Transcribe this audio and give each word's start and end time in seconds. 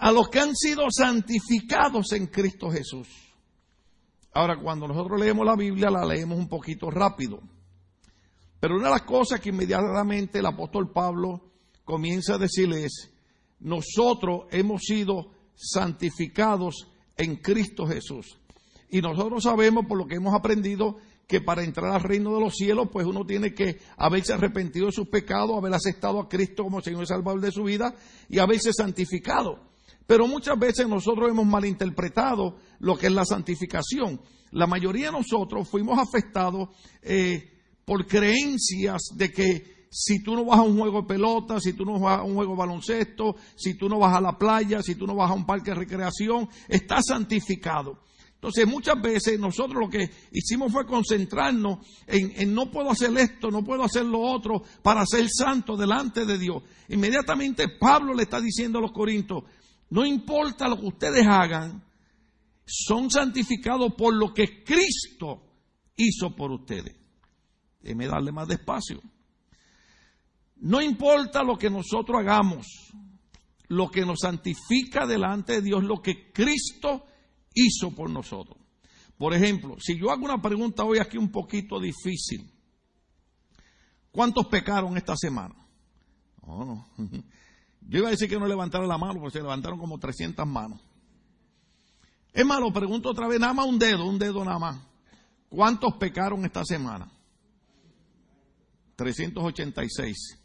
a 0.00 0.10
los 0.10 0.30
que 0.30 0.40
han 0.40 0.56
sido 0.56 0.84
santificados 0.90 2.12
en 2.12 2.26
Cristo 2.28 2.70
Jesús. 2.70 3.06
Ahora, 4.32 4.58
cuando 4.58 4.88
nosotros 4.88 5.20
leemos 5.20 5.44
la 5.44 5.56
Biblia, 5.56 5.90
la 5.90 6.06
leemos 6.06 6.38
un 6.38 6.48
poquito 6.48 6.90
rápido. 6.90 7.40
Pero 8.58 8.76
una 8.76 8.84
de 8.86 8.94
las 8.94 9.02
cosas 9.02 9.40
que 9.40 9.50
inmediatamente 9.50 10.38
el 10.38 10.46
apóstol 10.46 10.90
Pablo 10.90 11.50
comienza 11.84 12.34
a 12.34 12.38
decirle 12.38 12.86
es, 12.86 13.10
nosotros 13.60 14.46
hemos 14.50 14.82
sido 14.82 15.32
santificados 15.54 16.88
en 17.18 17.36
Cristo 17.36 17.86
Jesús. 17.86 18.38
Y 18.88 19.02
nosotros 19.02 19.42
sabemos 19.42 19.84
por 19.86 19.98
lo 19.98 20.06
que 20.06 20.14
hemos 20.14 20.34
aprendido 20.34 20.96
que 21.26 21.42
para 21.42 21.62
entrar 21.62 21.92
al 21.92 22.02
reino 22.02 22.34
de 22.34 22.40
los 22.40 22.54
cielos, 22.54 22.88
pues 22.90 23.06
uno 23.06 23.26
tiene 23.26 23.52
que 23.52 23.80
haberse 23.98 24.32
arrepentido 24.32 24.86
de 24.86 24.92
sus 24.92 25.08
pecados, 25.08 25.56
haber 25.58 25.74
aceptado 25.74 26.20
a 26.20 26.28
Cristo 26.28 26.64
como 26.64 26.80
Señor 26.80 27.02
y 27.02 27.06
Salvador 27.06 27.42
de 27.42 27.52
su 27.52 27.64
vida 27.64 27.94
y 28.30 28.38
haberse 28.38 28.72
santificado. 28.72 29.69
Pero 30.10 30.26
muchas 30.26 30.58
veces 30.58 30.88
nosotros 30.88 31.30
hemos 31.30 31.46
malinterpretado 31.46 32.56
lo 32.80 32.96
que 32.96 33.06
es 33.06 33.12
la 33.12 33.24
santificación. 33.24 34.20
La 34.50 34.66
mayoría 34.66 35.06
de 35.06 35.12
nosotros 35.12 35.68
fuimos 35.68 36.00
afectados 36.00 36.70
eh, 37.00 37.60
por 37.84 38.04
creencias 38.08 39.02
de 39.14 39.30
que 39.30 39.86
si 39.88 40.20
tú 40.20 40.34
no 40.34 40.46
vas 40.46 40.58
a 40.58 40.62
un 40.62 40.76
juego 40.76 41.02
de 41.02 41.06
pelota, 41.06 41.60
si 41.60 41.74
tú 41.74 41.84
no 41.84 42.00
vas 42.00 42.18
a 42.18 42.22
un 42.24 42.34
juego 42.34 42.54
de 42.54 42.58
baloncesto, 42.58 43.36
si 43.54 43.74
tú 43.74 43.88
no 43.88 44.00
vas 44.00 44.16
a 44.16 44.20
la 44.20 44.36
playa, 44.36 44.82
si 44.82 44.96
tú 44.96 45.06
no 45.06 45.14
vas 45.14 45.30
a 45.30 45.34
un 45.34 45.46
parque 45.46 45.70
de 45.70 45.76
recreación, 45.76 46.48
estás 46.66 47.04
santificado. 47.06 48.00
Entonces 48.34 48.66
muchas 48.66 49.00
veces 49.00 49.38
nosotros 49.38 49.80
lo 49.80 49.88
que 49.88 50.10
hicimos 50.32 50.72
fue 50.72 50.86
concentrarnos 50.86 51.86
en, 52.08 52.52
no 52.52 52.68
puedo 52.68 52.90
hacer 52.90 53.16
esto, 53.16 53.48
no 53.48 53.62
puedo 53.62 53.84
hacer 53.84 54.06
lo 54.06 54.18
otro 54.18 54.64
para 54.82 55.06
ser 55.06 55.28
santo 55.28 55.76
delante 55.76 56.26
de 56.26 56.36
Dios. 56.36 56.64
Inmediatamente 56.88 57.68
Pablo 57.78 58.12
le 58.12 58.24
está 58.24 58.40
diciendo 58.40 58.78
a 58.78 58.82
los 58.82 58.90
corintios, 58.92 59.44
no 59.90 60.06
importa 60.06 60.68
lo 60.68 60.78
que 60.78 60.86
ustedes 60.86 61.26
hagan, 61.26 61.84
son 62.64 63.10
santificados 63.10 63.94
por 63.94 64.14
lo 64.14 64.32
que 64.32 64.62
Cristo 64.62 65.42
hizo 65.96 66.34
por 66.34 66.52
ustedes. 66.52 66.96
Déjeme 67.80 68.06
darle 68.06 68.30
más 68.30 68.46
despacio. 68.46 69.00
No 70.56 70.80
importa 70.80 71.42
lo 71.42 71.56
que 71.56 71.70
nosotros 71.70 72.20
hagamos, 72.20 72.66
lo 73.68 73.90
que 73.90 74.04
nos 74.04 74.20
santifica 74.20 75.06
delante 75.06 75.54
de 75.54 75.62
Dios, 75.62 75.82
lo 75.82 76.00
que 76.00 76.30
Cristo 76.32 77.06
hizo 77.54 77.90
por 77.92 78.10
nosotros. 78.10 78.58
Por 79.16 79.34
ejemplo, 79.34 79.76
si 79.80 79.98
yo 79.98 80.10
hago 80.10 80.24
una 80.24 80.40
pregunta 80.40 80.84
hoy 80.84 80.98
aquí 80.98 81.18
un 81.18 81.30
poquito 81.30 81.80
difícil, 81.80 82.48
¿cuántos 84.12 84.46
pecaron 84.46 84.96
esta 84.96 85.16
semana? 85.16 85.54
no. 86.46 86.86
Yo 87.90 87.98
iba 87.98 88.06
a 88.06 88.12
decir 88.12 88.28
que 88.28 88.38
no 88.38 88.46
levantaron 88.46 88.86
la 88.86 88.96
mano, 88.96 89.18
porque 89.18 89.38
se 89.38 89.42
levantaron 89.42 89.76
como 89.76 89.98
300 89.98 90.46
manos. 90.46 90.80
Es 92.32 92.46
más, 92.46 92.60
lo 92.60 92.72
pregunto 92.72 93.10
otra 93.10 93.26
vez, 93.26 93.40
nada 93.40 93.52
más 93.52 93.66
un 93.66 93.80
dedo, 93.80 94.04
un 94.04 94.16
dedo 94.16 94.44
nada 94.44 94.60
más. 94.60 94.78
¿Cuántos 95.48 95.94
pecaron 95.94 96.44
esta 96.44 96.64
semana? 96.64 97.10
386. 98.94 100.38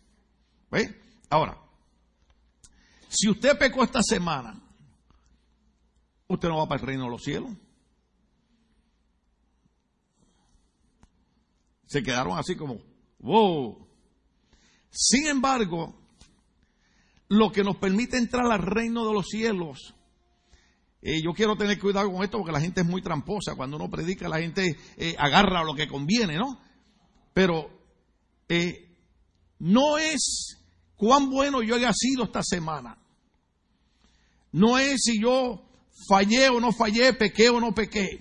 ¿Ve? 0.71 0.99
Ahora, 1.29 1.55
si 3.09 3.29
usted 3.29 3.55
pecó 3.59 3.83
esta 3.83 4.01
semana, 4.01 4.59
usted 6.27 6.49
no 6.49 6.57
va 6.57 6.67
para 6.67 6.81
el 6.81 6.87
reino 6.87 7.03
de 7.03 7.11
los 7.11 7.21
cielos. 7.21 7.51
Se 11.85 12.01
quedaron 12.01 12.39
así 12.39 12.55
como, 12.55 12.79
wow. 13.19 13.87
Sin 14.89 15.27
embargo, 15.27 16.04
lo 17.27 17.51
que 17.51 17.63
nos 17.63 17.77
permite 17.77 18.17
entrar 18.17 18.51
al 18.51 18.61
reino 18.61 19.07
de 19.07 19.13
los 19.13 19.27
cielos, 19.27 19.95
eh, 21.01 21.21
yo 21.23 21.33
quiero 21.33 21.55
tener 21.55 21.79
cuidado 21.79 22.11
con 22.11 22.23
esto 22.23 22.39
porque 22.39 22.51
la 22.51 22.61
gente 22.61 22.81
es 22.81 22.87
muy 22.87 23.01
tramposa. 23.01 23.55
Cuando 23.55 23.77
uno 23.77 23.89
predica, 23.89 24.27
la 24.27 24.39
gente 24.39 24.75
eh, 24.97 25.15
agarra 25.19 25.63
lo 25.63 25.75
que 25.75 25.87
conviene, 25.87 26.35
¿no? 26.35 26.59
Pero 27.33 27.69
eh, 28.49 28.97
no 29.59 29.97
es 29.97 30.57
cuán 30.95 31.29
bueno 31.29 31.61
yo 31.61 31.75
haya 31.75 31.91
sido 31.93 32.23
esta 32.23 32.41
semana. 32.41 32.97
No 34.51 34.79
es 34.79 35.01
si 35.03 35.21
yo 35.21 35.61
fallé 36.09 36.49
o 36.49 36.59
no 36.59 36.71
fallé, 36.71 37.13
pequé 37.13 37.49
o 37.49 37.59
no 37.59 37.73
pequé. 37.73 38.19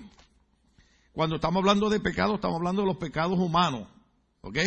Cuando 1.12 1.36
estamos 1.36 1.60
hablando 1.60 1.88
de 1.88 2.00
pecado, 2.00 2.34
estamos 2.34 2.56
hablando 2.56 2.82
de 2.82 2.88
los 2.88 2.96
pecados 2.96 3.38
humanos, 3.38 3.88
¿ok? 4.40 4.58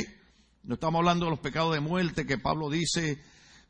No 0.63 0.75
estamos 0.75 0.99
hablando 0.99 1.25
de 1.25 1.31
los 1.31 1.39
pecados 1.39 1.73
de 1.73 1.81
muerte 1.81 2.25
que 2.25 2.37
Pablo 2.37 2.69
dice, 2.69 3.21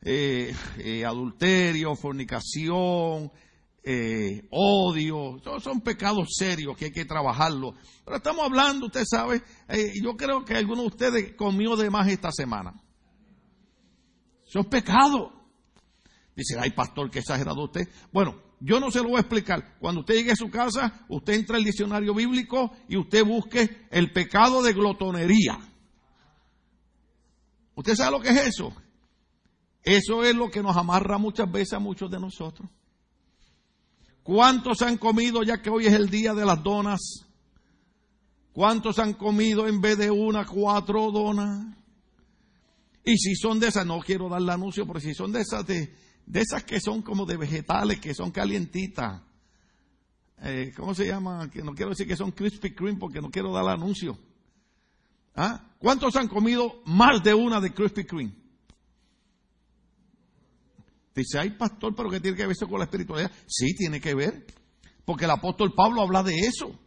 eh, 0.01 0.55
eh, 0.77 1.05
adulterio, 1.05 1.95
fornicación, 1.95 3.31
eh, 3.83 4.47
odio, 4.51 5.37
son 5.61 5.81
pecados 5.81 6.27
serios 6.37 6.77
que 6.77 6.85
hay 6.85 6.91
que 6.91 7.05
trabajarlo. 7.05 7.73
Pero 8.05 8.17
estamos 8.17 8.45
hablando, 8.45 8.87
usted 8.87 9.03
sabe, 9.05 9.41
yo 10.01 10.15
creo 10.15 10.45
que 10.45 10.55
alguno 10.55 10.81
de 10.81 10.87
ustedes 10.87 11.35
comió 11.35 11.75
de 11.75 11.89
más 11.89 12.07
esta 12.07 12.31
semana. 12.31 12.73
Son 14.43 14.65
pecados. 14.65 15.33
Dice, 16.35 16.55
ay 16.59 16.71
pastor, 16.71 17.09
que 17.09 17.19
exagerado 17.19 17.63
usted. 17.63 17.87
Bueno, 18.11 18.39
yo 18.59 18.79
no 18.79 18.91
se 18.91 18.99
lo 18.99 19.09
voy 19.09 19.17
a 19.17 19.21
explicar. 19.21 19.77
Cuando 19.79 20.01
usted 20.01 20.15
llegue 20.15 20.31
a 20.31 20.35
su 20.35 20.49
casa, 20.49 21.05
usted 21.09 21.33
entra 21.33 21.57
al 21.57 21.63
diccionario 21.63 22.13
bíblico 22.13 22.71
y 22.87 22.97
usted 22.97 23.25
busque 23.25 23.87
el 23.91 24.11
pecado 24.11 24.61
de 24.61 24.73
glotonería. 24.73 25.59
¿Usted 27.75 27.95
sabe 27.95 28.11
lo 28.11 28.19
que 28.21 28.29
es 28.29 28.47
eso? 28.47 28.73
Eso 29.87 30.23
es 30.23 30.35
lo 30.35 30.49
que 30.49 30.61
nos 30.61 30.75
amarra 30.75 31.17
muchas 31.17 31.51
veces 31.51 31.73
a 31.73 31.79
muchos 31.79 32.11
de 32.11 32.19
nosotros. 32.19 32.69
¿Cuántos 34.23 34.81
han 34.81 34.97
comido 34.97 35.43
ya 35.43 35.61
que 35.61 35.69
hoy 35.69 35.85
es 35.85 35.93
el 35.93 36.09
día 36.09 36.33
de 36.33 36.45
las 36.45 36.61
donas? 36.61 36.99
¿Cuántos 38.51 38.99
han 38.99 39.13
comido 39.13 39.67
en 39.67 39.79
vez 39.79 39.97
de 39.97 40.11
una, 40.11 40.45
cuatro 40.45 41.11
donas? 41.11 41.75
Y 43.05 43.17
si 43.17 43.35
son 43.35 43.59
de 43.59 43.67
esas, 43.67 43.85
no 43.85 43.99
quiero 43.99 44.27
dar 44.27 44.41
el 44.41 44.49
anuncio, 44.49 44.85
pero 44.85 44.99
si 44.99 45.13
son 45.13 45.31
de 45.31 45.41
esas 45.41 45.65
de 45.65 45.93
de 46.27 46.41
esas 46.41 46.63
que 46.65 46.79
son 46.79 47.01
como 47.01 47.25
de 47.25 47.37
vegetales, 47.37 47.99
que 47.99 48.13
son 48.13 48.31
calientitas. 48.31 49.21
Eh, 50.41 50.73
¿Cómo 50.75 50.93
se 50.93 51.07
llama? 51.07 51.49
Que 51.49 51.63
no 51.63 51.73
quiero 51.73 51.91
decir 51.91 52.05
que 52.05 52.17
son 52.17 52.31
Krispy 52.31 52.75
Kreme 52.75 52.99
porque 52.99 53.21
no 53.21 53.31
quiero 53.31 53.51
dar 53.53 53.67
anuncio. 53.69 54.19
¿Ah? 55.33 55.71
¿Cuántos 55.79 56.15
han 56.15 56.27
comido 56.27 56.81
más 56.85 57.23
de 57.23 57.33
una 57.33 57.61
de 57.61 57.73
Krispy 57.73 58.03
Kreme? 58.03 58.35
Dice, 61.17 61.39
ay 61.39 61.49
pastor, 61.57 61.95
pero 61.95 62.11
¿qué 62.11 62.19
tiene 62.19 62.37
que 62.37 62.43
ver 62.43 62.51
eso 62.51 62.67
con 62.67 62.77
la 62.77 62.85
espiritualidad? 62.85 63.31
Sí, 63.47 63.73
tiene 63.75 63.99
que 63.99 64.13
ver. 64.13 64.45
Porque 65.03 65.25
el 65.25 65.31
apóstol 65.31 65.73
Pablo 65.73 66.01
habla 66.01 66.21
de 66.21 66.35
eso. 66.37 66.79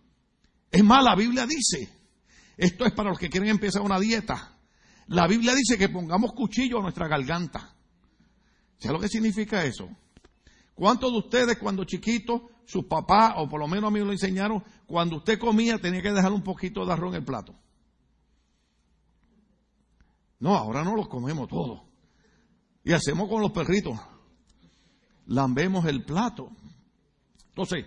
Es 0.71 0.85
más, 0.85 1.03
la 1.03 1.17
Biblia 1.17 1.47
dice, 1.47 1.93
esto 2.57 2.87
es 2.87 2.93
para 2.93 3.11
los 3.11 3.19
que 3.19 3.29
quieren 3.29 3.49
empezar 3.49 3.83
una 3.83 3.99
dieta. 3.99 4.57
La 5.09 5.27
Biblia 5.27 5.53
dice 5.53 5.77
que 5.77 5.89
pongamos 5.89 6.31
cuchillo 6.33 6.79
a 6.79 6.83
nuestra 6.83 7.09
garganta. 7.09 7.75
¿Sabes 8.79 8.93
lo 8.93 9.01
que 9.01 9.09
significa 9.09 9.65
eso? 9.65 9.89
¿Cuántos 10.75 11.11
de 11.11 11.19
ustedes 11.19 11.59
cuando 11.59 11.83
chiquitos, 11.85 12.43
sus 12.65 12.85
papás, 12.85 13.35
o 13.37 13.49
por 13.49 13.59
lo 13.59 13.67
menos 13.67 13.89
a 13.89 13.91
mí 13.91 13.99
me 13.99 14.07
lo 14.07 14.13
enseñaron, 14.13 14.63
cuando 14.87 15.17
usted 15.17 15.41
comía 15.41 15.79
tenía 15.79 16.03
que 16.03 16.13
dejar 16.13 16.33
un 16.33 16.43
poquito 16.43 16.87
de 16.87 16.93
arroz 16.93 17.15
en 17.15 17.21
el 17.21 17.25
plato? 17.25 17.57
No, 20.39 20.55
ahora 20.55 20.85
no 20.85 20.95
los 20.95 21.09
comemos 21.09 21.49
todos. 21.49 21.83
Y 22.85 22.93
hacemos 22.93 23.29
con 23.29 23.43
los 23.43 23.51
perritos. 23.51 23.99
Lambemos 25.31 25.87
el 25.87 26.03
plato. 26.03 26.51
Entonces, 27.51 27.87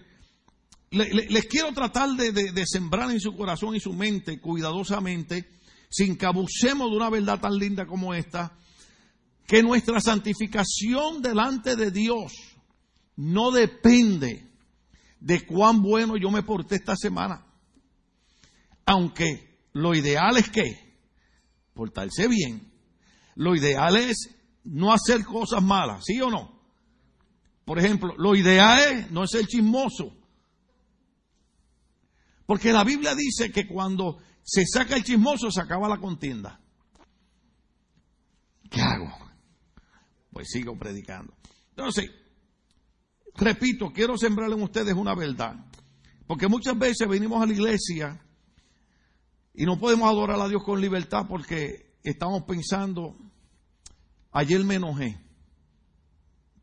les 0.92 1.46
quiero 1.48 1.74
tratar 1.74 2.10
de, 2.12 2.32
de, 2.32 2.66
sembrar 2.66 3.12
en 3.12 3.20
su 3.20 3.36
corazón 3.36 3.76
y 3.76 3.82
su 3.82 3.92
mente 3.92 4.40
cuidadosamente, 4.40 5.50
sin 5.90 6.16
que 6.16 6.26
abusemos 6.26 6.90
de 6.90 6.96
una 6.96 7.10
verdad 7.10 7.42
tan 7.42 7.58
linda 7.58 7.86
como 7.86 8.14
esta, 8.14 8.54
que 9.46 9.62
nuestra 9.62 10.00
santificación 10.00 11.22
delante 11.22 11.76
de 11.76 11.92
Dios 11.92 12.32
no 13.18 13.52
depende 13.52 14.48
de 15.20 15.46
cuán 15.46 15.82
bueno 15.82 16.16
yo 16.16 16.32
me 16.32 16.44
porté 16.44 16.76
esta 16.76 16.96
semana. 16.96 17.46
Aunque 18.86 19.68
lo 19.74 19.94
ideal 19.94 20.38
es 20.38 20.50
que 20.50 20.98
portarse 21.74 22.30
bien. 22.30 22.72
Lo 23.36 23.54
ideal 23.54 23.98
es 23.98 24.30
no 24.64 24.94
hacer 24.94 25.26
cosas 25.26 25.62
malas, 25.62 26.04
¿sí 26.06 26.22
o 26.22 26.30
no? 26.30 26.53
Por 27.66 27.80
ejemplo, 27.80 28.14
lo 28.18 28.36
ideal 28.36 28.80
es 28.94 29.12
no 29.12 29.26
ser 29.28 29.46
chismoso. 29.48 30.16
Porque 32.46 32.74
la 32.74 32.84
Biblia 32.84 33.16
dice 33.16 33.52
que 33.52 33.68
cuando 33.68 34.20
se 34.44 34.66
saca 34.66 34.96
el 34.96 35.04
chismoso 35.04 35.50
se 35.50 35.62
acaba 35.62 35.88
la 35.88 36.00
contienda. 36.00 36.60
¿Qué 38.70 38.82
hago? 38.82 39.24
pues 40.34 40.50
sigo 40.50 40.78
predicando. 40.78 41.34
Entonces, 41.70 42.12
repito, 43.36 43.92
quiero 43.94 44.18
sembrar 44.18 44.52
en 44.52 44.62
ustedes 44.62 44.94
una 44.96 45.16
verdad. 45.16 45.56
Porque 46.28 46.48
muchas 46.48 46.78
veces 46.78 47.08
venimos 47.08 47.42
a 47.42 47.46
la 47.46 47.54
iglesia 47.54 48.20
y 49.54 49.66
no 49.66 49.78
podemos 49.78 50.10
adorar 50.10 50.40
a 50.40 50.50
Dios 50.50 50.64
con 50.64 50.82
libertad 50.82 51.26
porque 51.30 51.98
estamos 52.04 52.44
pensando, 52.44 53.16
ayer 54.32 54.64
me 54.64 54.76
enojé, 54.76 55.22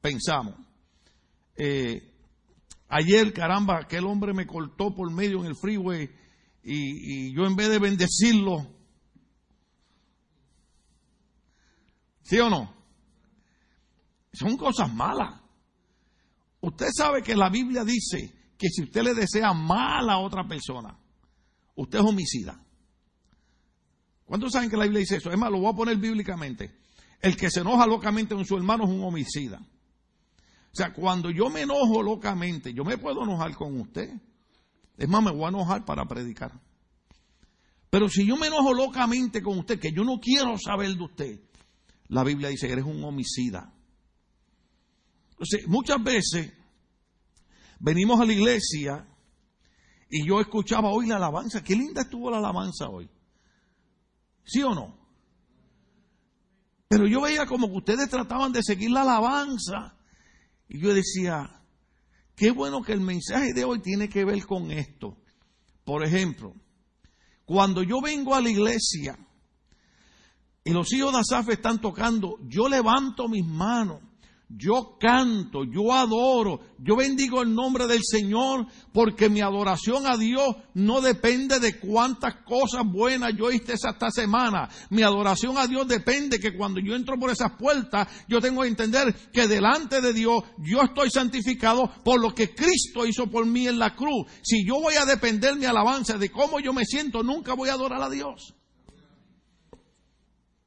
pensamos, 0.00 0.54
eh, 1.62 2.14
ayer, 2.88 3.34
caramba, 3.34 3.80
aquel 3.80 4.06
hombre 4.06 4.32
me 4.32 4.46
cortó 4.46 4.94
por 4.94 5.12
medio 5.12 5.40
en 5.40 5.44
el 5.44 5.56
freeway 5.56 6.10
y, 6.62 7.34
yo 7.34 7.44
en 7.44 7.54
vez 7.54 7.68
de 7.68 7.78
bendecirlo, 7.78 8.66
¿sí 12.22 12.38
o 12.38 12.48
no? 12.48 12.74
Son 14.32 14.56
cosas 14.56 14.90
malas. 14.90 15.38
Usted 16.62 16.88
sabe 16.96 17.22
que 17.22 17.36
la 17.36 17.50
Biblia 17.50 17.84
dice 17.84 18.54
que 18.56 18.70
si 18.70 18.84
usted 18.84 19.02
le 19.02 19.12
desea 19.12 19.52
mal 19.52 20.08
a 20.08 20.16
otra 20.16 20.48
persona, 20.48 20.98
usted 21.74 21.98
es 21.98 22.04
homicida. 22.06 22.58
¿Cuántos 24.24 24.52
saben 24.52 24.70
que 24.70 24.78
la 24.78 24.84
Biblia 24.84 25.00
dice 25.00 25.16
eso? 25.16 25.30
Es 25.30 25.38
más, 25.38 25.50
lo 25.50 25.58
voy 25.60 25.70
a 25.74 25.76
poner 25.76 25.98
bíblicamente. 25.98 26.78
El 27.20 27.36
que 27.36 27.50
se 27.50 27.60
enoja 27.60 27.86
locamente 27.86 28.34
con 28.34 28.46
su 28.46 28.56
hermano 28.56 28.84
es 28.84 28.90
un 28.90 29.04
homicida. 29.04 29.60
O 30.72 30.76
sea, 30.76 30.92
cuando 30.92 31.30
yo 31.30 31.50
me 31.50 31.62
enojo 31.62 32.02
locamente, 32.02 32.72
yo 32.72 32.84
me 32.84 32.96
puedo 32.96 33.24
enojar 33.24 33.54
con 33.56 33.80
usted. 33.80 34.10
Es 34.96 35.08
más, 35.08 35.22
me 35.22 35.32
voy 35.32 35.44
a 35.44 35.48
enojar 35.48 35.84
para 35.84 36.06
predicar. 36.06 36.52
Pero 37.90 38.08
si 38.08 38.24
yo 38.24 38.36
me 38.36 38.46
enojo 38.46 38.72
locamente 38.72 39.42
con 39.42 39.58
usted, 39.58 39.80
que 39.80 39.92
yo 39.92 40.04
no 40.04 40.20
quiero 40.20 40.56
saber 40.58 40.94
de 40.94 41.02
usted, 41.02 41.40
la 42.08 42.22
Biblia 42.22 42.48
dice 42.48 42.68
que 42.68 42.74
eres 42.74 42.84
un 42.84 43.02
homicida. 43.02 43.72
Entonces, 45.30 45.66
muchas 45.66 46.02
veces 46.02 46.52
venimos 47.80 48.20
a 48.20 48.24
la 48.24 48.32
iglesia 48.32 49.06
y 50.08 50.26
yo 50.26 50.40
escuchaba 50.40 50.90
hoy 50.90 51.06
la 51.06 51.16
alabanza. 51.16 51.64
Qué 51.64 51.74
linda 51.74 52.02
estuvo 52.02 52.30
la 52.30 52.38
alabanza 52.38 52.88
hoy. 52.88 53.10
¿Sí 54.44 54.62
o 54.62 54.74
no? 54.74 54.98
Pero 56.88 57.06
yo 57.06 57.20
veía 57.20 57.46
como 57.46 57.68
que 57.68 57.76
ustedes 57.76 58.08
trataban 58.08 58.52
de 58.52 58.62
seguir 58.62 58.90
la 58.90 59.02
alabanza. 59.02 59.96
Y 60.72 60.78
yo 60.78 60.94
decía, 60.94 61.50
qué 62.36 62.52
bueno 62.52 62.80
que 62.80 62.92
el 62.92 63.00
mensaje 63.00 63.52
de 63.52 63.64
hoy 63.64 63.80
tiene 63.80 64.08
que 64.08 64.24
ver 64.24 64.46
con 64.46 64.70
esto. 64.70 65.16
Por 65.84 66.04
ejemplo, 66.04 66.54
cuando 67.44 67.82
yo 67.82 68.00
vengo 68.00 68.36
a 68.36 68.40
la 68.40 68.50
iglesia 68.50 69.18
y 70.62 70.70
los 70.70 70.92
hijos 70.92 71.12
de 71.12 71.18
Asaf 71.18 71.48
están 71.48 71.80
tocando, 71.80 72.38
yo 72.48 72.68
levanto 72.68 73.28
mis 73.28 73.44
manos 73.44 74.00
yo 74.56 74.96
canto, 74.98 75.64
yo 75.64 75.92
adoro, 75.92 76.60
yo 76.78 76.96
bendigo 76.96 77.40
el 77.40 77.54
nombre 77.54 77.86
del 77.86 78.00
Señor 78.02 78.66
porque 78.92 79.28
mi 79.28 79.40
adoración 79.40 80.06
a 80.06 80.16
Dios 80.16 80.56
no 80.74 81.00
depende 81.00 81.60
de 81.60 81.78
cuántas 81.78 82.42
cosas 82.44 82.82
buenas 82.84 83.32
yo 83.36 83.52
hice 83.52 83.74
esta 83.74 84.10
semana. 84.10 84.68
Mi 84.90 85.02
adoración 85.02 85.56
a 85.56 85.68
Dios 85.68 85.86
depende 85.86 86.40
que 86.40 86.56
cuando 86.56 86.80
yo 86.80 86.96
entro 86.96 87.16
por 87.16 87.30
esas 87.30 87.52
puertas 87.56 88.08
yo 88.28 88.40
tengo 88.40 88.62
que 88.62 88.68
entender 88.68 89.14
que 89.32 89.46
delante 89.46 90.00
de 90.00 90.12
Dios 90.12 90.42
yo 90.58 90.82
estoy 90.82 91.10
santificado 91.10 91.88
por 92.02 92.20
lo 92.20 92.34
que 92.34 92.52
Cristo 92.52 93.06
hizo 93.06 93.28
por 93.28 93.46
mí 93.46 93.68
en 93.68 93.78
la 93.78 93.94
cruz. 93.94 94.26
Si 94.42 94.66
yo 94.66 94.80
voy 94.80 94.94
a 94.96 95.04
depender 95.04 95.54
mi 95.54 95.66
alabanza 95.66 96.18
de 96.18 96.30
cómo 96.30 96.58
yo 96.58 96.72
me 96.72 96.84
siento, 96.84 97.22
nunca 97.22 97.54
voy 97.54 97.68
a 97.68 97.74
adorar 97.74 98.02
a 98.02 98.10
Dios. 98.10 98.54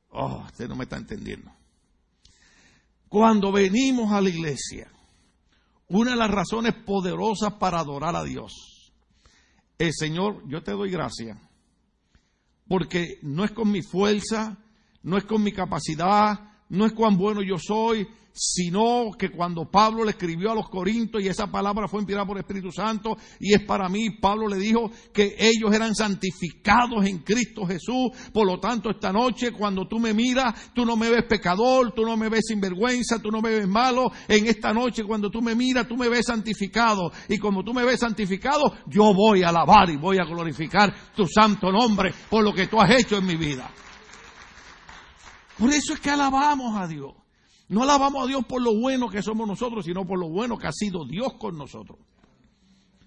Oh, 0.10 0.44
usted 0.46 0.70
no 0.70 0.76
me 0.76 0.84
está 0.84 0.96
entendiendo. 0.96 1.52
Cuando 3.14 3.52
venimos 3.52 4.12
a 4.12 4.22
la 4.22 4.30
iglesia, 4.30 4.92
una 5.88 6.14
de 6.14 6.18
las 6.18 6.32
razones 6.32 6.74
poderosas 6.84 7.54
para 7.60 7.80
adorar 7.80 8.16
a 8.16 8.24
Dios 8.24 8.92
es, 9.78 9.98
Señor, 10.00 10.42
yo 10.50 10.64
te 10.64 10.72
doy 10.72 10.90
gracias, 10.90 11.38
porque 12.68 13.20
no 13.22 13.44
es 13.44 13.52
con 13.52 13.70
mi 13.70 13.84
fuerza, 13.84 14.58
no 15.04 15.16
es 15.16 15.26
con 15.26 15.44
mi 15.44 15.52
capacidad, 15.52 16.53
no 16.74 16.86
es 16.86 16.94
cuán 16.94 17.18
bueno 17.18 17.42
yo 17.44 17.58
soy, 17.60 18.08
sino 18.34 19.12
que 19.18 19.30
cuando 19.30 19.70
Pablo 19.70 20.04
le 20.04 20.12
escribió 20.12 20.52
a 20.52 20.56
los 20.56 20.68
Corintios 20.68 21.24
y 21.24 21.28
esa 21.28 21.52
palabra 21.52 21.88
fue 21.88 22.00
inspirada 22.00 22.26
por 22.26 22.38
el 22.38 22.42
Espíritu 22.42 22.72
Santo 22.72 23.16
y 23.40 23.54
es 23.54 23.62
para 23.64 23.88
mí, 23.90 24.10
Pablo 24.20 24.48
le 24.48 24.58
dijo 24.58 24.90
que 25.14 25.36
ellos 25.38 25.72
eran 25.72 25.94
santificados 25.94 27.06
en 27.06 27.20
Cristo 27.20 27.64
Jesús. 27.68 28.10
Por 28.34 28.48
lo 28.48 28.60
tanto, 28.60 28.90
esta 28.90 29.12
noche 29.12 29.52
cuando 29.52 29.88
tú 29.88 30.00
me 30.00 30.16
miras, 30.16 30.74
tú 30.74 30.84
no 30.84 30.98
me 30.98 31.12
ves 31.12 31.26
pecador, 31.30 31.94
tú 31.94 32.04
no 32.04 32.18
me 32.18 32.28
ves 32.28 32.46
sinvergüenza, 32.48 33.20
tú 33.22 33.30
no 33.30 33.40
me 33.40 33.52
ves 33.52 33.68
malo. 33.68 34.12
En 34.28 34.48
esta 34.48 34.74
noche 34.74 35.04
cuando 35.04 35.30
tú 35.30 35.40
me 35.40 35.54
miras, 35.54 35.88
tú 35.88 35.96
me 35.96 36.10
ves 36.10 36.26
santificado. 36.26 37.12
Y 37.30 37.38
como 37.38 37.64
tú 37.64 37.72
me 37.72 37.86
ves 37.86 38.00
santificado, 38.00 38.74
yo 38.88 39.14
voy 39.14 39.44
a 39.44 39.50
alabar 39.50 39.92
y 39.92 39.98
voy 39.98 40.18
a 40.18 40.26
glorificar 40.26 40.92
tu 41.16 41.28
santo 41.28 41.72
nombre 41.72 42.12
por 42.32 42.44
lo 42.44 42.52
que 42.52 42.66
tú 42.66 42.82
has 42.82 42.90
hecho 43.00 43.18
en 43.18 43.28
mi 43.28 43.36
vida. 43.36 43.70
Por 45.58 45.72
eso 45.72 45.94
es 45.94 46.00
que 46.00 46.10
alabamos 46.10 46.76
a 46.80 46.88
Dios. 46.88 47.14
No 47.70 47.84
alabamos 47.84 48.24
a 48.24 48.28
Dios 48.28 48.46
por 48.46 48.62
lo 48.62 48.76
bueno 48.80 49.10
que 49.10 49.22
somos 49.22 49.48
nosotros, 49.48 49.86
sino 49.86 50.06
por 50.06 50.20
lo 50.20 50.30
bueno 50.30 50.58
que 50.58 50.68
ha 50.68 50.72
sido 50.72 51.06
Dios 51.06 51.34
con 51.40 51.58
nosotros. 51.58 52.00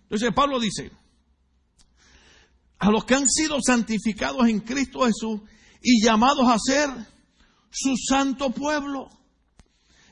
Entonces 0.02 0.32
Pablo 0.34 0.60
dice, 0.60 0.90
a 2.78 2.90
los 2.90 3.04
que 3.04 3.14
han 3.14 3.28
sido 3.28 3.58
santificados 3.60 4.48
en 4.48 4.60
Cristo 4.60 5.00
Jesús 5.00 5.40
y 5.82 6.02
llamados 6.04 6.48
a 6.48 6.58
ser 6.58 6.90
su 7.70 7.96
santo 7.96 8.50
pueblo. 8.50 9.08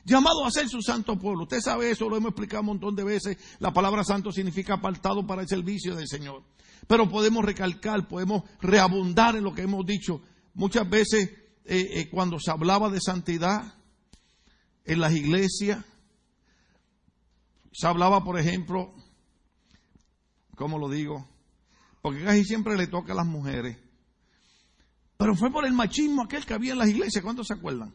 Llamados 0.03 0.45
a 0.45 0.51
ser 0.51 0.69
su 0.69 0.81
santo 0.81 1.17
pueblo. 1.17 1.43
Usted 1.43 1.61
sabe 1.61 1.89
eso, 1.89 2.07
lo 2.07 2.17
hemos 2.17 2.29
explicado 2.29 2.61
un 2.61 2.67
montón 2.67 2.95
de 2.95 3.03
veces. 3.03 3.37
La 3.59 3.73
palabra 3.73 4.03
santo 4.03 4.31
significa 4.31 4.75
apartado 4.75 5.25
para 5.25 5.41
el 5.41 5.47
servicio 5.47 5.95
del 5.95 6.07
Señor. 6.07 6.43
Pero 6.87 7.09
podemos 7.09 7.43
recalcar, 7.43 8.07
podemos 8.07 8.43
reabundar 8.61 9.35
en 9.35 9.43
lo 9.43 9.53
que 9.53 9.63
hemos 9.63 9.85
dicho. 9.85 10.21
Muchas 10.53 10.87
veces 10.87 11.31
eh, 11.65 11.99
eh, 11.99 12.09
cuando 12.09 12.39
se 12.39 12.51
hablaba 12.51 12.89
de 12.89 13.01
santidad, 13.01 13.75
en 14.85 14.99
las 14.99 15.13
iglesias. 15.13 15.83
Se 17.71 17.87
hablaba, 17.87 18.23
por 18.23 18.39
ejemplo, 18.39 18.93
¿cómo 20.55 20.77
lo 20.77 20.89
digo? 20.89 21.27
Porque 22.01 22.23
casi 22.23 22.45
siempre 22.45 22.77
le 22.77 22.87
toca 22.87 23.13
a 23.13 23.15
las 23.15 23.25
mujeres. 23.25 23.77
Pero 25.17 25.35
fue 25.35 25.51
por 25.51 25.65
el 25.65 25.73
machismo 25.73 26.23
aquel 26.23 26.45
que 26.45 26.53
había 26.53 26.73
en 26.73 26.79
las 26.79 26.89
iglesias. 26.89 27.23
¿Cuántos 27.23 27.47
se 27.47 27.53
acuerdan? 27.53 27.93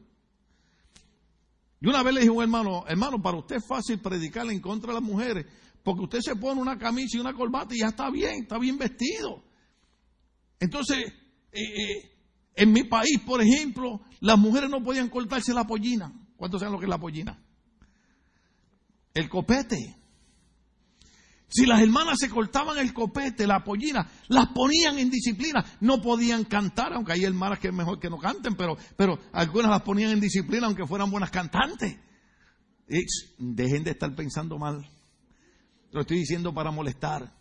Y 1.81 1.89
una 1.89 2.03
vez 2.03 2.15
le 2.15 2.21
dije 2.21 2.31
a 2.31 2.35
un 2.35 2.43
hermano, 2.43 2.85
hermano, 2.87 3.23
para 3.23 3.39
usted 3.39 3.57
es 3.57 3.67
fácil 3.67 4.01
predicar 4.01 4.47
en 4.51 4.61
contra 4.61 4.89
de 4.89 5.01
las 5.01 5.09
mujeres, 5.09 5.47
porque 5.83 6.03
usted 6.03 6.21
se 6.21 6.37
pone 6.37 6.61
una 6.61 6.79
camisa 6.79 7.17
y 7.17 7.21
una 7.21 7.33
corbata 7.33 7.75
y 7.75 7.79
ya 7.79 7.89
está 7.89 8.11
bien, 8.11 8.43
está 8.43 8.59
bien 8.59 8.77
vestido. 8.77 9.43
Entonces, 10.59 11.11
eh, 11.53 11.63
eh, 11.63 12.20
en 12.55 12.73
mi 12.73 12.85
país, 12.85 13.21
por 13.25 13.41
ejemplo, 13.43 14.01
las 14.21 14.39
mujeres 14.39 14.71
no 14.71 14.83
podían 14.83 15.09
cortarse 15.09 15.55
la 15.55 15.67
pollina. 15.67 16.13
¿Cuántos 16.37 16.61
saben 16.61 16.73
lo 16.73 16.79
que 16.79 16.87
es 16.87 16.91
la 16.91 16.99
pollina? 16.99 17.39
El 19.15 19.29
copete. 19.29 19.97
Si 21.49 21.67
las 21.67 21.81
hermanas 21.81 22.17
se 22.21 22.31
cortaban 22.31 22.79
el 22.79 22.95
copete, 22.95 23.47
la 23.47 23.65
pollina, 23.65 24.09
las 24.29 24.49
ponían 24.55 24.99
en 24.99 25.11
disciplina. 25.11 25.65
No 25.81 26.01
podían 26.01 26.45
cantar, 26.45 26.93
aunque 26.93 27.13
hay 27.13 27.25
hermanas 27.25 27.59
que 27.59 27.69
es 27.69 27.75
mejor 27.75 27.99
que 27.99 28.09
no 28.09 28.19
canten, 28.19 28.55
pero, 28.55 28.77
pero 28.97 29.19
algunas 29.33 29.71
las 29.71 29.83
ponían 29.83 30.13
en 30.13 30.21
disciplina 30.21 30.67
aunque 30.67 30.87
fueran 30.87 31.11
buenas 31.11 31.31
cantantes. 31.31 31.99
dejen 33.39 33.83
de 33.83 33.91
estar 33.91 34.15
pensando 34.15 34.59
mal. 34.59 34.89
Lo 35.91 36.03
estoy 36.03 36.19
diciendo 36.19 36.55
para 36.55 36.71
molestar. 36.71 37.40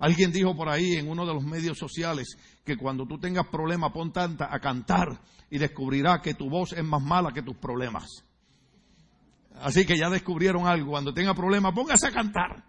Alguien 0.00 0.32
dijo 0.32 0.56
por 0.56 0.70
ahí 0.70 0.94
en 0.94 1.08
uno 1.08 1.26
de 1.26 1.34
los 1.34 1.44
medios 1.44 1.78
sociales 1.78 2.36
que 2.64 2.76
cuando 2.76 3.06
tú 3.06 3.18
tengas 3.18 3.46
problemas 3.48 3.92
pon 3.92 4.12
tanta 4.12 4.48
a 4.50 4.58
cantar 4.58 5.20
y 5.50 5.58
descubrirá 5.58 6.22
que 6.22 6.34
tu 6.34 6.48
voz 6.48 6.72
es 6.72 6.82
más 6.82 7.02
mala 7.02 7.32
que 7.32 7.42
tus 7.42 7.56
problemas. 7.56 8.24
Así 9.60 9.84
que 9.84 9.98
ya 9.98 10.08
descubrieron 10.08 10.66
algo. 10.66 10.92
Cuando 10.92 11.12
tenga 11.12 11.34
problemas, 11.34 11.74
póngase 11.74 12.06
a 12.06 12.12
cantar. 12.12 12.64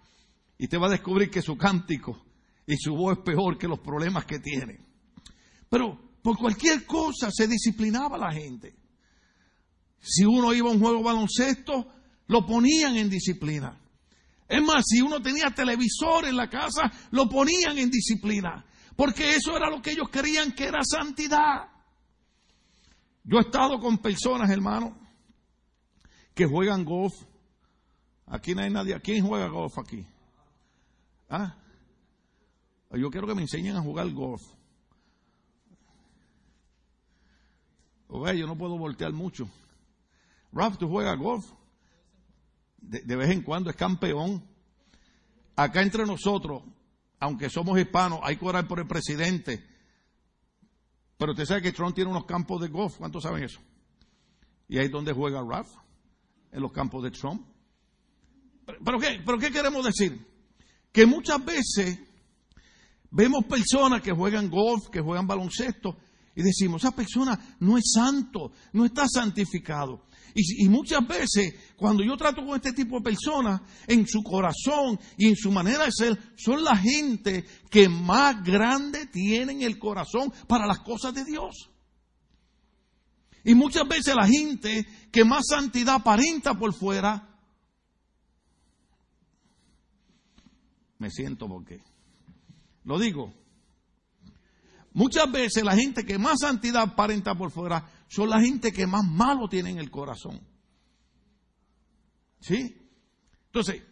Y 0.58 0.68
te 0.68 0.78
va 0.78 0.88
a 0.88 0.92
descubrir 0.92 1.30
que 1.30 1.42
su 1.42 1.58
cántico 1.58 2.22
y 2.68 2.76
su 2.76 2.94
voz 2.94 3.18
es 3.18 3.24
peor 3.24 3.58
que 3.58 3.68
los 3.68 3.80
problemas 3.80 4.26
que 4.26 4.40
tiene. 4.40 4.80
Pero 5.70 6.18
por 6.22 6.38
cualquier 6.38 6.86
cosa 6.86 7.32
se 7.32 7.48
disciplinaba 7.48 8.18
la 8.18 8.34
gente. 8.34 8.76
Si 10.02 10.26
uno 10.26 10.54
iba 10.54 10.70
a 10.70 10.74
un 10.74 10.80
juego 10.80 10.98
de 10.98 11.04
baloncesto, 11.04 11.88
lo 12.28 12.46
ponían 12.46 12.98
en 12.98 13.10
disciplina. 13.10 13.81
Es 14.51 14.62
más, 14.62 14.84
si 14.86 15.00
uno 15.00 15.22
tenía 15.22 15.50
televisor 15.51 16.25
en 16.25 16.36
la 16.36 16.50
casa, 16.50 16.91
lo 17.12 17.29
ponían 17.29 17.77
en 17.77 17.89
disciplina. 17.89 18.65
Porque 18.98 19.36
eso 19.36 19.55
era 19.55 19.70
lo 19.70 19.81
que 19.81 19.91
ellos 19.91 20.10
querían 20.10 20.51
que 20.51 20.65
era 20.65 20.84
santidad. 20.84 21.70
Yo 23.24 23.38
he 23.38 23.41
estado 23.43 23.79
con 23.79 24.00
personas, 24.00 24.50
hermano, 24.50 25.00
que 26.34 26.46
juegan 26.46 26.84
golf. 26.84 27.13
Aquí 28.27 28.53
no 28.53 28.62
hay 28.62 28.70
nadie. 28.70 29.00
¿Quién 29.00 29.25
juega 29.25 29.48
golf 29.48 29.79
aquí? 29.79 30.05
¿Ah? 31.29 31.55
Yo 32.91 33.10
quiero 33.10 33.27
que 33.27 33.36
me 33.36 33.43
enseñen 33.43 33.77
a 33.77 33.81
jugar 33.81 34.12
golf. 34.12 34.41
Oye, 38.10 38.38
yo 38.38 38.48
no 38.48 38.58
puedo 38.58 38.77
voltear 38.77 39.13
mucho. 39.13 39.50
Ralph, 40.51 40.77
¿tú 40.77 40.89
juegas 40.89 41.17
golf? 41.17 41.50
De, 42.82 43.16
vez 43.16 43.30
en 43.30 43.42
cuando 43.44 43.70
es 43.70 43.76
campeón. 43.76 44.44
Acá 45.56 45.82
entre 45.82 46.06
nosotros, 46.06 46.64
aunque 47.20 47.50
somos 47.50 47.80
hispanos, 47.80 48.20
hay 48.24 48.36
que 48.36 48.46
orar 48.46 48.68
por 48.68 48.80
el 48.80 48.88
presidente 48.88 49.72
pero 51.22 51.34
usted 51.34 51.46
sabe 51.46 51.62
que 51.62 51.72
Trump 51.72 51.94
tiene 51.94 52.10
unos 52.10 52.26
campos 52.26 52.60
de 52.60 52.68
golf. 52.68 52.98
¿Cuántos 52.98 53.22
saben 53.22 53.44
eso? 53.44 53.60
Y 54.68 54.80
ahí 54.80 54.86
es 54.86 54.92
donde 54.92 55.14
juega 55.14 55.44
Ralph, 55.48 55.70
en 56.52 56.62
los 56.64 56.72
campos 56.72 57.04
de 57.04 57.12
Trump. 57.12 57.46
¿pero 58.84 58.98
qué, 59.00 59.22
¿Pero 59.24 59.38
qué 59.38 59.52
queremos 59.52 59.86
decir? 59.86 60.20
Que 60.92 61.06
muchas 61.06 61.46
veces 61.46 62.00
vemos 63.12 63.46
personas 63.46 64.02
que 64.02 64.12
juegan 64.12 64.50
golf, 64.50 64.90
que 64.90 65.00
juegan 65.00 65.28
baloncesto, 65.28 65.96
y 66.36 66.44
decimos, 66.44 66.84
esa 66.84 66.96
persona 66.96 67.38
no 67.60 67.78
es 67.78 67.92
santo, 67.94 68.52
no 68.74 68.86
está 68.86 69.06
santificado. 69.08 70.06
Y, 70.34 70.70
muchas 70.70 71.06
veces, 71.06 71.56
cuando 71.76 72.04
yo 72.04 72.16
trato 72.16 72.46
con 72.46 72.56
este 72.56 72.72
tipo 72.72 72.98
de 72.98 73.04
personas, 73.04 73.62
en 73.88 74.08
su 74.08 74.24
corazón 74.24 74.98
y 75.18 75.28
en 75.28 75.36
su 75.36 75.52
manera 75.52 75.86
de 75.86 75.92
ser, 75.92 76.18
son 76.38 76.64
la 76.64 76.78
gente 76.78 77.44
que 77.70 77.90
más 77.90 78.42
grande 78.44 79.08
tienen 79.08 79.62
el 79.62 79.78
corazón 79.78 80.32
para 80.48 80.66
las 80.66 80.80
cosas 80.80 81.14
de 81.14 81.26
Dios. 81.26 81.70
Y 83.44 83.56
muchas 83.56 83.88
veces 83.88 84.16
la 84.16 84.28
gente 84.28 84.86
que 85.12 85.26
más 85.26 85.44
santidad 85.50 85.96
aparenta 85.96 86.58
por 86.58 86.74
fuera, 86.74 87.28
me 90.98 91.10
siento 91.10 91.50
porque, 91.50 91.82
lo 92.86 93.00
digo, 93.00 93.34
muchas 94.93 95.31
veces 95.31 95.63
la 95.63 95.75
gente 95.75 96.05
que 96.05 96.17
más 96.17 96.39
santidad 96.41 96.83
aparenta 96.83 97.36
por 97.36 97.51
fuera 97.51 97.89
son 98.07 98.29
la 98.29 98.41
gente 98.41 98.71
que 98.71 98.88
más 98.88 99.05
malo 99.05 99.48
tiene 99.48 99.71
en 99.71 99.77
el 99.77 99.89
corazón. 99.89 100.41
¿Sí? 102.39 102.75
Entonces, 103.45 103.83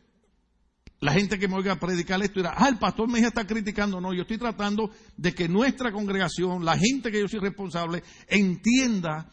la 1.01 1.13
gente 1.13 1.39
que 1.39 1.47
me 1.47 1.55
oiga 1.55 1.79
predicar 1.79 2.21
esto 2.21 2.39
dirá, 2.39 2.55
ah, 2.57 2.67
el 2.67 2.77
pastor 2.77 3.07
me 3.07 3.19
está 3.19 3.47
criticando. 3.47 4.01
No, 4.01 4.13
yo 4.13 4.23
estoy 4.23 4.37
tratando 4.37 4.91
de 5.15 5.33
que 5.33 5.47
nuestra 5.47 5.91
congregación, 5.91 6.65
la 6.65 6.77
gente 6.77 7.11
que 7.11 7.21
yo 7.21 7.27
soy 7.27 7.39
responsable, 7.39 8.03
entienda 8.27 9.29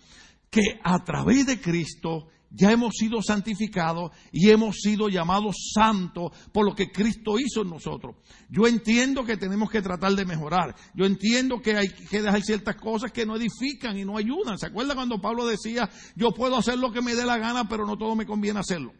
que 0.48 0.62
a 0.84 1.02
través 1.02 1.46
de 1.46 1.60
Cristo 1.60 2.28
ya 2.56 2.70
hemos 2.70 2.94
sido 2.96 3.20
santificados 3.20 4.12
y 4.32 4.48
hemos 4.48 4.76
sido 4.80 5.08
llamados 5.08 5.72
santos 5.74 6.32
por 6.52 6.64
lo 6.64 6.74
que 6.74 6.90
Cristo 6.90 7.38
hizo 7.38 7.62
en 7.62 7.68
nosotros. 7.68 8.16
Yo 8.48 8.66
entiendo 8.66 9.24
que 9.24 9.36
tenemos 9.36 9.70
que 9.70 9.82
tratar 9.82 10.12
de 10.12 10.24
mejorar. 10.24 10.74
Yo 10.94 11.04
entiendo 11.04 11.60
que 11.60 11.76
hay 11.76 11.88
que 11.88 12.22
dejar 12.22 12.42
ciertas 12.42 12.76
cosas 12.76 13.12
que 13.12 13.26
no 13.26 13.36
edifican 13.36 13.98
y 13.98 14.04
no 14.06 14.16
ayudan. 14.16 14.58
¿Se 14.58 14.66
acuerda 14.66 14.94
cuando 14.94 15.20
Pablo 15.20 15.46
decía, 15.46 15.88
yo 16.14 16.32
puedo 16.32 16.56
hacer 16.56 16.78
lo 16.78 16.90
que 16.90 17.02
me 17.02 17.14
dé 17.14 17.26
la 17.26 17.36
gana, 17.36 17.68
pero 17.68 17.86
no 17.86 17.98
todo 17.98 18.16
me 18.16 18.24
conviene 18.24 18.60
hacerlo? 18.60 18.94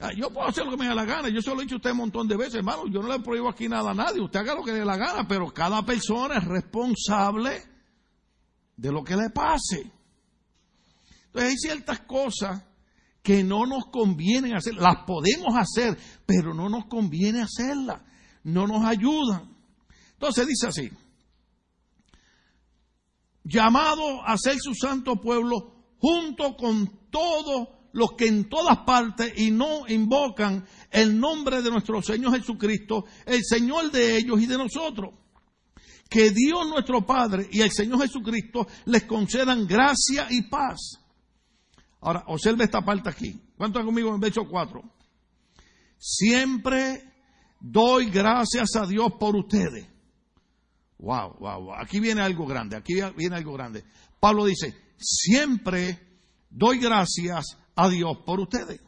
Ah, 0.00 0.10
yo 0.12 0.30
puedo 0.30 0.48
hacer 0.48 0.64
lo 0.64 0.72
que 0.72 0.76
me 0.76 0.88
dé 0.88 0.94
la 0.94 1.04
gana. 1.04 1.28
Yo 1.28 1.40
se 1.40 1.50
lo 1.50 1.60
he 1.60 1.62
dicho 1.62 1.76
a 1.76 1.78
usted 1.78 1.92
un 1.92 1.98
montón 1.98 2.26
de 2.26 2.36
veces, 2.36 2.56
hermano. 2.56 2.88
Yo 2.88 3.00
no 3.00 3.08
le 3.08 3.20
prohíbo 3.20 3.48
aquí 3.48 3.68
nada 3.68 3.92
a 3.92 3.94
nadie. 3.94 4.20
Usted 4.20 4.40
haga 4.40 4.56
lo 4.56 4.64
que 4.64 4.72
le 4.72 4.80
dé 4.80 4.84
la 4.84 4.96
gana, 4.96 5.28
pero 5.28 5.54
cada 5.54 5.82
persona 5.86 6.38
es 6.38 6.44
responsable 6.44 7.62
de 8.76 8.90
lo 8.90 9.04
que 9.04 9.14
le 9.14 9.30
pase. 9.30 9.92
Entonces 11.34 11.50
hay 11.50 11.58
ciertas 11.58 12.00
cosas 12.02 12.62
que 13.20 13.42
no 13.42 13.66
nos 13.66 13.86
convienen 13.86 14.54
hacer, 14.54 14.74
las 14.74 15.04
podemos 15.04 15.56
hacer, 15.56 15.98
pero 16.24 16.54
no 16.54 16.68
nos 16.68 16.86
conviene 16.86 17.42
hacerlas, 17.42 18.02
no 18.44 18.68
nos 18.68 18.84
ayudan. 18.84 19.52
Entonces 20.12 20.46
dice 20.46 20.68
así, 20.68 20.90
llamado 23.42 24.24
a 24.24 24.38
ser 24.38 24.58
su 24.60 24.74
santo 24.74 25.20
pueblo 25.20 25.96
junto 25.98 26.54
con 26.56 27.10
todos 27.10 27.68
los 27.92 28.12
que 28.12 28.28
en 28.28 28.48
todas 28.48 28.78
partes 28.86 29.32
y 29.36 29.50
no 29.50 29.88
invocan 29.88 30.64
el 30.92 31.18
nombre 31.18 31.62
de 31.62 31.70
nuestro 31.70 32.00
Señor 32.00 32.38
Jesucristo, 32.38 33.06
el 33.26 33.42
Señor 33.44 33.90
de 33.90 34.18
ellos 34.18 34.40
y 34.40 34.46
de 34.46 34.56
nosotros. 34.56 35.14
Que 36.08 36.30
Dios 36.30 36.68
nuestro 36.68 37.04
Padre 37.04 37.48
y 37.50 37.60
el 37.60 37.72
Señor 37.72 38.02
Jesucristo 38.02 38.68
les 38.84 39.02
concedan 39.02 39.66
gracia 39.66 40.28
y 40.30 40.42
paz 40.42 41.00
Ahora, 42.04 42.22
observe 42.26 42.64
esta 42.64 42.82
parte 42.82 43.08
aquí. 43.08 43.40
¿Cuánto 43.56 43.82
conmigo 43.82 44.14
en 44.14 44.20
verso 44.20 44.46
4? 44.46 44.82
Siempre 45.98 47.02
doy 47.58 48.10
gracias 48.10 48.76
a 48.76 48.86
Dios 48.86 49.12
por 49.18 49.34
ustedes. 49.34 49.88
Wow, 50.98 51.36
wow, 51.38 51.64
wow. 51.64 51.74
Aquí 51.74 52.00
viene 52.00 52.20
algo 52.20 52.46
grande, 52.46 52.76
aquí 52.76 52.94
viene 53.16 53.36
algo 53.36 53.54
grande. 53.54 53.84
Pablo 54.20 54.44
dice, 54.44 54.74
siempre 54.98 55.98
doy 56.50 56.78
gracias 56.78 57.58
a 57.74 57.88
Dios 57.88 58.18
por 58.26 58.38
ustedes. 58.38 58.80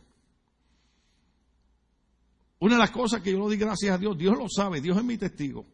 Una 2.59 2.75
de 2.75 2.81
las 2.81 2.91
cosas 2.91 3.23
que 3.23 3.31
yo 3.33 3.39
le 3.39 3.45
doy 3.45 3.57
gracias 3.57 3.95
a 3.95 3.99
Dios, 3.99 4.17
Dios 4.19 4.37
lo 4.37 4.47
sabe, 4.51 4.83
Dios 4.83 4.99
es 4.99 5.05
mi 5.05 5.17
testigo. 5.17 5.65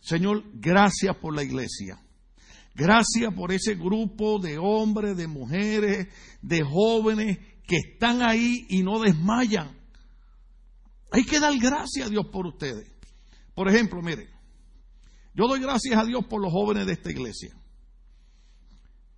Señor, 0.00 0.42
gracias 0.54 1.16
por 1.18 1.36
la 1.36 1.44
iglesia. 1.44 2.00
Gracias 2.76 3.32
por 3.32 3.52
ese 3.52 3.74
grupo 3.74 4.38
de 4.38 4.58
hombres, 4.58 5.16
de 5.16 5.26
mujeres, 5.26 6.08
de 6.42 6.62
jóvenes 6.62 7.38
que 7.66 7.76
están 7.76 8.20
ahí 8.20 8.66
y 8.68 8.82
no 8.82 9.00
desmayan. 9.00 9.74
Hay 11.10 11.24
que 11.24 11.40
dar 11.40 11.56
gracias 11.58 12.06
a 12.06 12.10
Dios 12.10 12.26
por 12.30 12.46
ustedes. 12.46 12.86
Por 13.54 13.70
ejemplo, 13.70 14.02
mire, 14.02 14.28
yo 15.32 15.48
doy 15.48 15.58
gracias 15.58 15.98
a 15.98 16.04
Dios 16.04 16.26
por 16.26 16.42
los 16.42 16.52
jóvenes 16.52 16.84
de 16.84 16.92
esta 16.92 17.10
iglesia. 17.10 17.56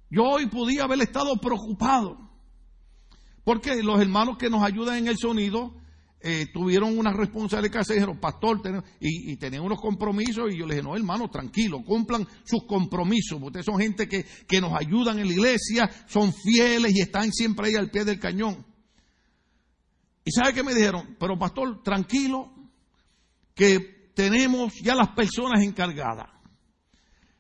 Yo 0.09 0.23
hoy 0.23 0.47
podía 0.47 0.85
haber 0.85 1.01
estado 1.01 1.37
preocupado 1.39 2.31
porque 3.43 3.83
los 3.83 4.01
hermanos 4.01 4.39
que 4.39 4.51
nos 4.51 4.63
ayudan 4.63 4.99
en 4.99 5.09
el 5.09 5.19
sonido 5.19 5.75
eh, 6.21 6.47
tuvieron 6.53 6.99
una 6.99 7.13
responsabilidad 7.13 7.85
que 7.87 7.95
dijeron, 7.95 8.19
pastor, 8.19 8.61
y, 9.01 9.37
tenían 9.37 9.63
unos 9.63 9.81
compromisos, 9.81 10.53
y 10.53 10.59
yo 10.59 10.67
les 10.67 10.77
dije, 10.77 10.89
no, 10.89 10.97
hermano, 10.97 11.31
tranquilo, 11.31 11.83
cumplan 11.85 12.27
sus 12.45 12.65
compromisos, 12.67 13.41
ustedes 13.41 13.67
son 13.67 13.79
gente 13.79 14.09
que, 14.09 14.27
que 14.47 14.61
nos 14.61 14.73
ayudan 14.73 15.19
en 15.19 15.27
la 15.27 15.33
iglesia, 15.33 15.89
son 16.09 16.33
fieles 16.33 16.93
y 16.95 17.01
están 17.03 17.33
siempre 17.33 17.69
ahí 17.69 17.75
al 17.77 17.91
pie 17.91 18.05
del 18.05 18.19
cañón. 18.19 18.67
¿Y 20.25 20.33
sabe 20.33 20.53
qué 20.53 20.63
me 20.63 20.75
dijeron? 20.75 21.17
Pero 21.19 21.39
pastor, 21.39 21.83
tranquilo, 21.83 22.53
que 23.55 24.11
tenemos 24.15 24.75
ya 24.83 24.95
las 24.95 25.11
personas 25.11 25.63
encargadas. 25.63 26.29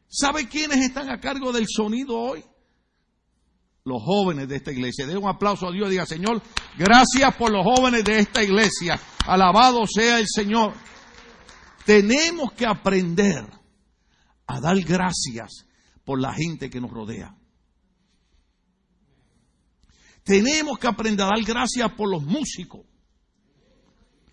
¿Sabe 0.06 0.48
quiénes 0.48 0.78
están 0.78 1.10
a 1.10 1.20
cargo 1.20 1.52
del 1.52 1.66
sonido 1.68 2.16
hoy? 2.16 2.44
Los 3.88 4.02
jóvenes 4.02 4.48
de 4.48 4.56
esta 4.56 4.70
iglesia. 4.70 5.06
De 5.06 5.16
un 5.16 5.28
aplauso 5.28 5.66
a 5.66 5.72
Dios 5.72 5.88
y 5.88 5.92
diga, 5.92 6.06
Señor, 6.06 6.42
gracias 6.76 7.34
por 7.36 7.50
los 7.50 7.64
jóvenes 7.64 8.04
de 8.04 8.20
esta 8.20 8.44
iglesia. 8.44 9.00
Alabado 9.26 9.86
sea 9.86 10.18
el 10.18 10.26
Señor. 10.28 10.74
Tenemos 11.84 12.52
que 12.52 12.66
aprender 12.66 13.44
a 14.46 14.60
dar 14.60 14.78
gracias 14.80 15.66
por 16.04 16.20
la 16.20 16.32
gente 16.32 16.70
que 16.70 16.80
nos 16.80 16.90
rodea. 16.90 17.34
Tenemos 20.22 20.78
que 20.78 20.86
aprender 20.86 21.24
a 21.24 21.30
dar 21.30 21.42
gracias 21.42 21.90
por 21.92 22.10
los 22.10 22.22
músicos, 22.22 22.82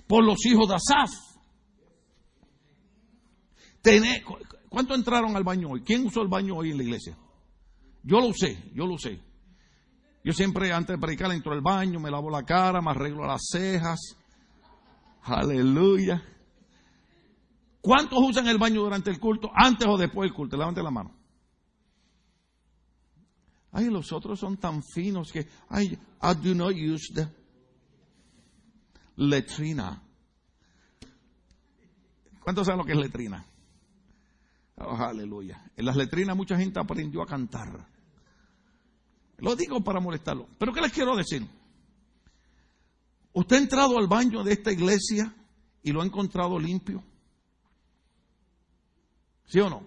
por 0.07 0.25
los 0.25 0.45
hijos 0.45 0.67
de 0.67 0.75
Asaf. 0.75 1.12
¿Cuánto 4.67 4.93
entraron 4.93 5.38
al 5.38 5.43
baño 5.43 5.69
hoy? 5.69 5.83
¿Quién 5.83 6.05
usó 6.05 6.21
el 6.21 6.27
baño 6.27 6.57
hoy 6.57 6.71
en 6.71 6.77
la 6.77 6.83
iglesia? 6.83 7.17
Yo 8.03 8.19
lo 8.19 8.27
usé, 8.27 8.57
yo 8.74 8.85
lo 8.85 8.95
usé. 8.95 9.21
Yo 10.25 10.34
siempre 10.34 10.74
antes 10.74 10.96
de 10.96 11.00
predicar 11.00 11.32
entro 11.32 11.53
al 11.53 11.62
baño, 11.62 12.00
me 12.00 12.10
lavo 12.10 12.32
la 12.32 12.41
cara, 12.41 12.82
me 12.82 12.89
arreglo 12.89 13.27
las 13.27 13.44
cejas. 13.48 14.17
Aleluya. 15.22 16.20
¿Cuántos 17.79 18.17
usan 18.27 18.48
el 18.48 18.58
baño 18.58 18.82
durante 18.82 19.12
el 19.12 19.20
culto? 19.20 19.51
Antes 19.53 19.88
o 19.88 19.96
después 19.96 20.27
del 20.27 20.36
culto. 20.36 20.58
Levante 20.58 20.82
la 20.82 20.89
mano. 20.89 21.15
Ay, 23.72 23.91
los 23.91 24.12
otros 24.12 24.39
son 24.39 24.58
tan 24.58 24.82
finos 24.82 25.32
que, 25.32 25.48
ay, 25.70 25.96
I 26.24 26.34
do 26.41 26.55
not 26.55 26.74
use 26.74 27.13
the 27.13 27.27
letrina. 29.17 30.01
¿Cuántos 32.39 32.65
saben 32.65 32.79
lo 32.79 32.86
que 32.86 32.94
es 32.94 32.98
letrina? 32.98 33.46
Oh, 34.77 34.96
aleluya. 34.96 35.72
En 35.77 35.86
las 35.86 35.96
letrinas 35.96 36.36
mucha 36.36 36.58
gente 36.58 36.79
aprendió 36.79 37.22
a 37.22 37.27
cantar. 37.27 37.94
Lo 39.38 39.56
digo 39.56 39.84
para 39.84 40.00
molestarlo. 40.00 40.48
Pero 40.58 40.74
¿qué 40.74 40.82
les 40.82 40.92
quiero 40.92 41.15
decir? 41.15 41.46
¿Usted 43.34 43.56
ha 43.56 43.60
entrado 43.60 43.98
al 43.98 44.08
baño 44.08 44.44
de 44.44 44.54
esta 44.54 44.72
iglesia 44.72 45.36
y 45.84 45.92
lo 45.92 46.01
ha 46.01 46.06
encontrado 46.06 46.58
limpio? 46.58 47.04
¿Sí 49.46 49.60
o 49.60 49.70
no? 49.70 49.84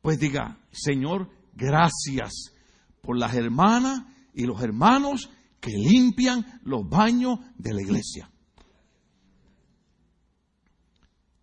Pues 0.00 0.18
diga, 0.18 0.58
Señor, 0.70 1.28
gracias 1.54 2.52
por 3.00 3.18
las 3.18 3.34
hermanas 3.34 4.04
y 4.32 4.46
los 4.46 4.62
hermanos 4.62 5.30
que 5.60 5.72
limpian 5.72 6.60
los 6.64 6.88
baños 6.88 7.38
de 7.56 7.74
la 7.74 7.82
iglesia. 7.82 8.30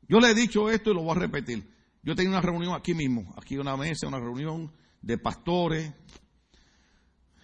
Yo 0.08 0.20
le 0.20 0.32
he 0.32 0.34
dicho 0.34 0.70
esto 0.70 0.92
y 0.92 0.94
lo 0.96 1.04
voy 1.04 1.12
a 1.12 1.20
repetir. 1.20 1.70
Yo 2.02 2.16
tenía 2.16 2.32
una 2.32 2.42
reunión 2.42 2.74
aquí 2.74 2.94
mismo, 2.94 3.34
aquí 3.38 3.58
una 3.58 3.78
mesa, 3.78 4.08
una 4.08 4.20
reunión 4.20 4.72
de 5.02 5.18
pastores, 5.18 5.94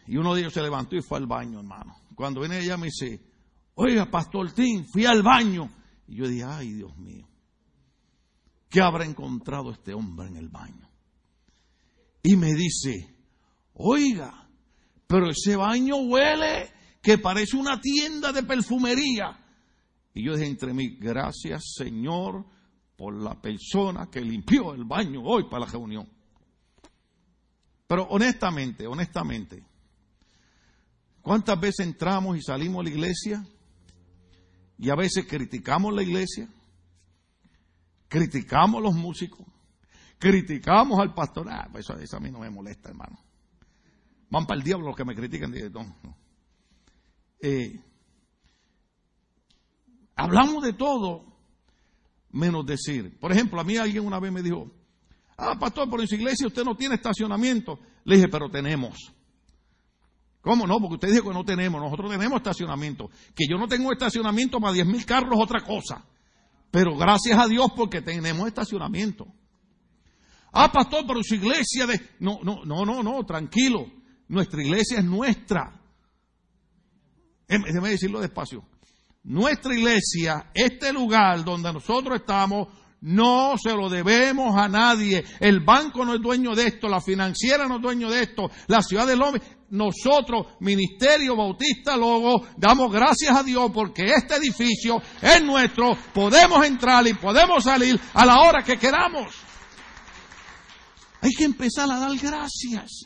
y 0.08 0.18
uno 0.18 0.34
de 0.34 0.42
ellos 0.42 0.54
se 0.54 0.62
levantó 0.62 0.96
y 0.96 1.02
fue 1.02 1.18
al 1.18 1.28
baño, 1.28 1.60
hermano. 1.60 1.96
Cuando 2.16 2.42
viene 2.42 2.60
ella 2.60 2.78
me 2.78 2.88
dice, 2.88 3.22
oiga, 3.76 4.10
Pastor 4.10 4.52
Tim, 4.52 4.86
fui 4.86 5.06
al 5.06 5.24
baño. 5.24 5.70
Y 6.08 6.18
yo 6.18 6.28
dije, 6.28 6.44
ay, 6.44 6.74
Dios 6.74 6.96
mío, 6.98 7.28
¿qué 8.70 8.82
habrá 8.82 9.06
encontrado 9.06 9.72
este 9.72 9.94
hombre 9.94 10.28
en 10.28 10.38
el 10.38 10.50
baño? 10.50 10.90
Y 12.22 12.36
me 12.36 12.54
dice, 12.54 13.16
oiga, 13.74 14.48
pero 15.08 15.30
ese 15.30 15.56
baño 15.56 15.98
huele 15.98 16.72
que 17.02 17.18
parece 17.18 17.58
una 17.58 17.80
tienda 17.80 18.32
de 18.32 18.44
perfumería. 18.44 19.40
Y 20.14 20.26
yo 20.26 20.34
dije 20.36 20.48
entre 20.48 20.74
mí, 20.74 20.98
gracias 20.98 21.74
Señor 21.76 22.46
por 22.96 23.14
la 23.14 23.40
persona 23.42 24.10
que 24.10 24.22
limpió 24.22 24.74
el 24.74 24.86
baño 24.86 25.22
hoy 25.24 25.44
para 25.50 25.66
la 25.66 25.72
reunión. 25.72 26.08
Pero 27.88 28.04
honestamente, 28.10 28.88
honestamente, 28.88 29.64
¿cuántas 31.26 31.60
veces 31.60 31.88
entramos 31.88 32.38
y 32.38 32.42
salimos 32.44 32.82
a 32.82 32.84
la 32.84 32.90
iglesia 32.92 33.44
y 34.78 34.92
a 34.92 34.96
veces 34.96 35.26
criticamos 35.28 35.92
la 35.92 36.04
iglesia? 36.04 36.48
Criticamos 38.08 38.82
los 38.82 38.94
músicos, 38.94 39.46
criticamos 40.20 41.00
al 41.00 41.16
pastor. 41.16 41.48
Ah, 41.50 41.68
pues 41.72 41.90
eso, 41.90 42.18
a 42.18 42.20
mí 42.20 42.30
no 42.30 42.40
me 42.40 42.50
molesta, 42.52 42.90
hermano. 42.90 43.20
Van 44.30 44.46
para 44.46 44.60
el 44.60 44.64
diablo 44.64 44.86
los 44.86 44.96
que 44.96 45.04
me 45.04 45.16
critican. 45.16 45.52
Eh, 47.42 47.82
hablamos 50.16 50.64
de 50.64 50.74
todo 50.74 51.26
menos 52.30 52.66
decir. 52.68 53.18
Por 53.20 53.32
ejemplo, 53.32 53.60
a 53.60 53.64
mí 53.64 53.78
alguien 53.78 54.06
una 54.06 54.20
vez 54.20 54.32
me 54.32 54.44
dijo, 54.44 54.72
ah, 55.38 55.58
pastor, 55.60 55.90
pero 55.90 56.04
en 56.04 56.08
su 56.08 56.16
iglesia 56.16 56.46
usted 56.46 56.64
no 56.64 56.76
tiene 56.76 56.96
estacionamiento. 56.96 57.80
Le 58.04 58.18
dije, 58.18 58.28
pero 58.28 58.48
tenemos. 58.48 59.12
¿Cómo 60.46 60.68
no? 60.68 60.80
Porque 60.80 60.94
usted 60.94 61.12
dijo 61.12 61.30
que 61.30 61.34
no 61.34 61.44
tenemos. 61.44 61.82
Nosotros 61.82 62.12
tenemos 62.12 62.38
estacionamiento. 62.38 63.10
Que 63.34 63.46
yo 63.50 63.58
no 63.58 63.68
tengo 63.68 63.92
estacionamiento 63.92 64.60
para 64.60 64.74
10 64.74 64.86
mil 64.86 65.04
carros 65.04 65.34
otra 65.38 65.62
cosa. 65.62 66.06
Pero 66.70 66.96
gracias 66.96 67.40
a 67.40 67.48
Dios 67.48 67.72
porque 67.76 68.04
tenemos 68.04 68.48
estacionamiento. 68.48 69.26
Ah, 70.54 70.72
pastor, 70.72 71.04
pero 71.08 71.24
su 71.24 71.34
iglesia 71.34 71.88
de... 71.88 72.00
No, 72.20 72.42
no, 72.44 72.64
no, 72.64 72.86
no, 72.86 73.02
no, 73.02 73.26
tranquilo. 73.26 73.88
Nuestra 74.28 74.62
iglesia 74.62 75.00
es 75.00 75.06
nuestra. 75.06 75.82
Déjeme 77.48 77.90
decirlo 77.90 78.22
despacio. 78.22 78.64
Nuestra 79.24 79.76
iglesia, 79.76 80.52
este 80.54 80.94
lugar 80.94 81.44
donde 81.44 81.74
nosotros 81.74 82.20
estamos, 82.20 82.68
no 83.02 83.56
se 83.58 83.72
lo 83.72 83.90
debemos 83.90 84.56
a 84.56 84.68
nadie. 84.68 85.26
El 85.40 85.62
banco 85.62 86.06
no 86.06 86.14
es 86.14 86.22
dueño 86.22 86.54
de 86.54 86.68
esto, 86.68 86.88
la 86.88 87.02
financiera 87.02 87.68
no 87.68 87.78
es 87.78 87.82
dueño 87.82 88.12
de 88.12 88.22
esto, 88.22 88.52
la 88.68 88.84
ciudad 88.84 89.08
del 89.08 89.24
hombre. 89.24 89.42
Nosotros, 89.76 90.48
Ministerio 90.62 91.36
Bautista 91.36 91.98
Logo, 91.98 92.48
damos 92.58 92.92
gracias 92.92 93.36
a 93.36 93.44
Dios 93.44 93.70
porque 93.74 94.06
este 94.06 94.36
edificio 94.36 95.02
es 95.22 95.44
nuestro. 95.44 95.98
Podemos 96.14 96.66
entrar 96.66 97.06
y 97.06 97.14
podemos 97.14 97.64
salir 97.64 98.00
a 98.14 98.26
la 98.26 98.40
hora 98.40 98.64
que 98.64 98.78
queramos. 98.78 99.36
Hay 101.22 101.32
que 101.32 101.44
empezar 101.44 101.92
a 101.92 102.00
dar 102.00 102.16
gracias. 102.18 103.06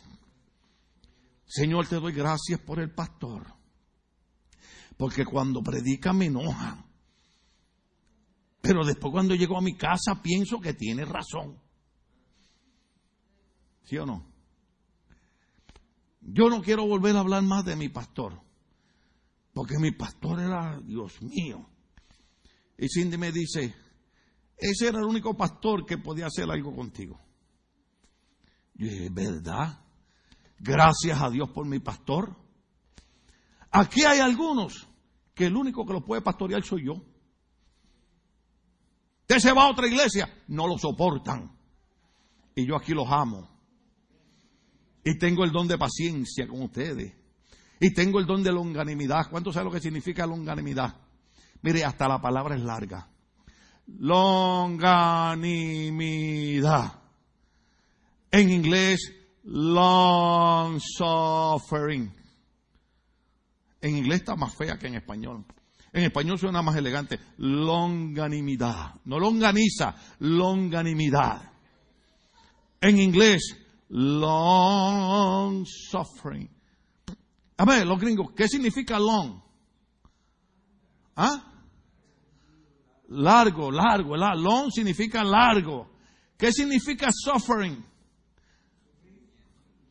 Señor, 1.46 1.88
te 1.88 1.96
doy 1.96 2.14
gracias 2.14 2.60
por 2.60 2.80
el 2.80 2.94
pastor. 2.94 3.48
Porque 4.96 5.26
cuando 5.26 5.64
predica 5.64 6.14
me 6.14 6.26
enoja. 6.26 6.86
Pero 8.62 8.86
después 8.86 9.12
cuando 9.12 9.34
llego 9.34 9.58
a 9.58 9.62
mi 9.62 9.76
casa 9.76 10.22
pienso 10.22 10.60
que 10.60 10.74
tiene 10.74 11.06
razón. 11.06 11.60
¿Sí 13.86 13.98
o 13.98 14.06
no? 14.06 14.29
Yo 16.22 16.50
no 16.50 16.62
quiero 16.62 16.86
volver 16.86 17.16
a 17.16 17.20
hablar 17.20 17.44
más 17.44 17.66
de 17.66 17.76
mi 17.76 17.90
pastor. 17.90 18.40
Porque 19.54 19.78
mi 19.80 19.92
pastor 19.92 20.40
era, 20.40 20.80
Dios 20.80 21.22
mío. 21.22 21.68
Y 22.78 22.88
Cindy 22.88 23.18
me 23.18 23.32
dice, 23.32 23.76
ese 24.58 24.88
era 24.88 25.00
el 25.00 25.06
único 25.06 25.36
pastor 25.36 25.86
que 25.86 25.98
podía 25.98 26.28
hacer 26.28 26.50
algo 26.50 26.76
contigo. 26.76 27.20
Yo 28.76 28.88
dije, 28.88 29.10
¿verdad? 29.10 29.80
Gracias 30.60 31.22
a 31.22 31.30
Dios 31.30 31.50
por 31.50 31.66
mi 31.66 31.80
pastor. 31.80 32.36
Aquí 33.72 34.04
hay 34.04 34.20
algunos 34.20 34.88
que 35.34 35.46
el 35.46 35.56
único 35.56 35.86
que 35.86 35.94
los 35.94 36.04
puede 36.04 36.22
pastorear 36.22 36.64
soy 36.64 36.86
yo. 36.86 36.94
Usted 39.22 39.40
se 39.40 39.54
va 39.54 39.64
a 39.64 39.72
otra 39.72 39.88
iglesia, 39.88 40.28
no 40.48 40.68
lo 40.68 40.78
soportan. 40.78 41.56
Y 42.56 42.66
yo 42.66 42.76
aquí 42.76 42.94
los 42.94 43.08
amo. 43.10 43.59
Y 45.04 45.18
tengo 45.18 45.44
el 45.44 45.52
don 45.52 45.68
de 45.68 45.78
paciencia 45.78 46.48
con 46.48 46.62
ustedes. 46.64 47.14
Y 47.80 47.94
tengo 47.94 48.20
el 48.20 48.26
don 48.26 48.44
de 48.44 48.52
longanimidad. 48.52 49.30
¿Cuánto 49.30 49.54
sabe 49.54 49.66
lo 49.66 49.72
que 49.72 49.80
significa 49.80 50.26
longanimidad? 50.26 50.96
Mire, 51.62 51.86
hasta 51.86 52.08
la 52.08 52.20
palabra 52.22 52.56
es 52.56 52.62
larga. 52.62 53.08
Longanimidad. 54.00 54.94
En 58.32 58.50
inglés, 58.50 59.14
long 59.44 60.80
suffering. 60.80 62.14
En 63.82 63.98
inglés 63.98 64.20
está 64.20 64.36
más 64.36 64.54
fea 64.56 64.78
que 64.78 64.88
en 64.88 64.96
español. 64.96 65.46
En 65.92 66.04
español 66.04 66.38
suena 66.38 66.62
más 66.62 66.76
elegante. 66.76 67.20
Longanimidad. 67.38 68.96
No 69.06 69.20
longaniza, 69.20 69.96
longanimidad. 70.20 71.52
En 72.82 73.00
inglés, 73.00 73.58
long 73.90 75.66
suffering. 75.66 76.50
A 77.58 77.66
ver, 77.66 77.86
los 77.86 78.00
gringos, 78.00 78.32
¿qué 78.36 78.48
significa 78.48 78.98
long? 78.98 79.42
¿Ah? 81.16 81.46
Largo, 83.10 83.72
largo, 83.72 84.16
long 84.16 84.72
significa 84.72 85.24
largo. 85.24 85.90
¿Qué 86.38 86.52
significa 86.52 87.10
suffering? 87.12 87.84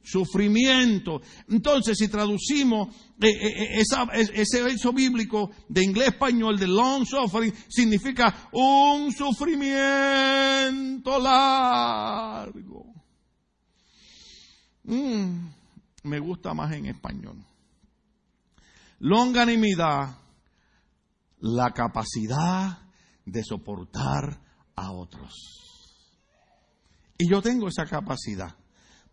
sufrimiento. 0.08 1.20
Entonces, 1.48 1.98
si 1.98 2.08
traducimos 2.08 2.88
eh, 3.20 3.28
eh, 3.28 3.80
eh, 3.80 4.30
ese 4.34 4.62
verso 4.62 4.92
bíblico 4.92 5.50
de 5.68 5.84
inglés 5.84 6.08
español, 6.08 6.58
de 6.58 6.66
long 6.66 7.04
suffering, 7.04 7.52
significa 7.68 8.48
un 8.52 9.12
sufrimiento 9.12 11.18
largo. 11.18 12.87
Mm, 14.88 15.50
me 16.04 16.18
gusta 16.18 16.54
más 16.54 16.72
en 16.72 16.86
español. 16.86 17.44
Longanimidad, 19.00 20.16
la 21.40 21.70
capacidad 21.72 22.78
de 23.26 23.44
soportar 23.44 24.40
a 24.74 24.92
otros. 24.92 25.34
Y 27.18 27.30
yo 27.30 27.42
tengo 27.42 27.68
esa 27.68 27.84
capacidad. 27.84 28.56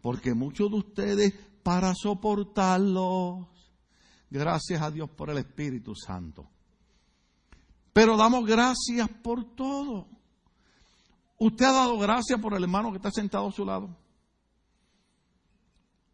Porque 0.02 0.34
muchos 0.34 0.70
de 0.72 0.78
ustedes, 0.78 1.34
para 1.62 1.94
soportarlos, 1.94 3.48
gracias 4.30 4.82
a 4.82 4.92
Dios 4.92 5.10
por 5.10 5.30
el 5.30 5.40
Espíritu 5.40 5.94
Santo. 5.94 6.48
Pero 7.92 8.16
damos 8.16 8.46
gracias 8.46 9.10
por 9.22 9.44
todo. 9.56 10.08
¿Usted 11.38 11.66
ha 11.66 11.74
dado 11.74 11.98
gracias 11.98 12.40
por 12.40 12.54
el 12.54 12.64
hermano 12.64 12.92
que 12.92 12.98
está 12.98 13.12
sentado 13.12 13.50
a 13.50 13.52
su 13.52 13.66
lado? 13.66 14.05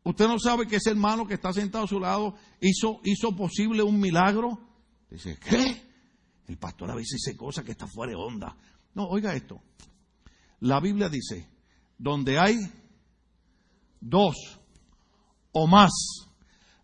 ¿Usted 0.03 0.27
no 0.27 0.39
sabe 0.39 0.67
que 0.67 0.77
ese 0.77 0.89
hermano 0.89 1.27
que 1.27 1.35
está 1.35 1.53
sentado 1.53 1.85
a 1.85 1.87
su 1.87 1.99
lado 1.99 2.35
hizo, 2.59 3.01
hizo 3.03 3.35
posible 3.35 3.83
un 3.83 3.99
milagro? 3.99 4.59
Dice, 5.09 5.37
¿qué? 5.37 5.89
El 6.47 6.57
pastor 6.57 6.89
a 6.89 6.95
veces 6.95 7.21
dice 7.23 7.37
cosas 7.37 7.63
que 7.63 7.71
está 7.71 7.87
fuera 7.87 8.11
de 8.11 8.17
onda. 8.17 8.57
No, 8.95 9.07
oiga 9.07 9.35
esto. 9.35 9.61
La 10.61 10.79
Biblia 10.79 11.07
dice, 11.07 11.47
donde 11.97 12.39
hay 12.39 12.57
dos 13.99 14.59
o 15.51 15.67
más 15.67 15.91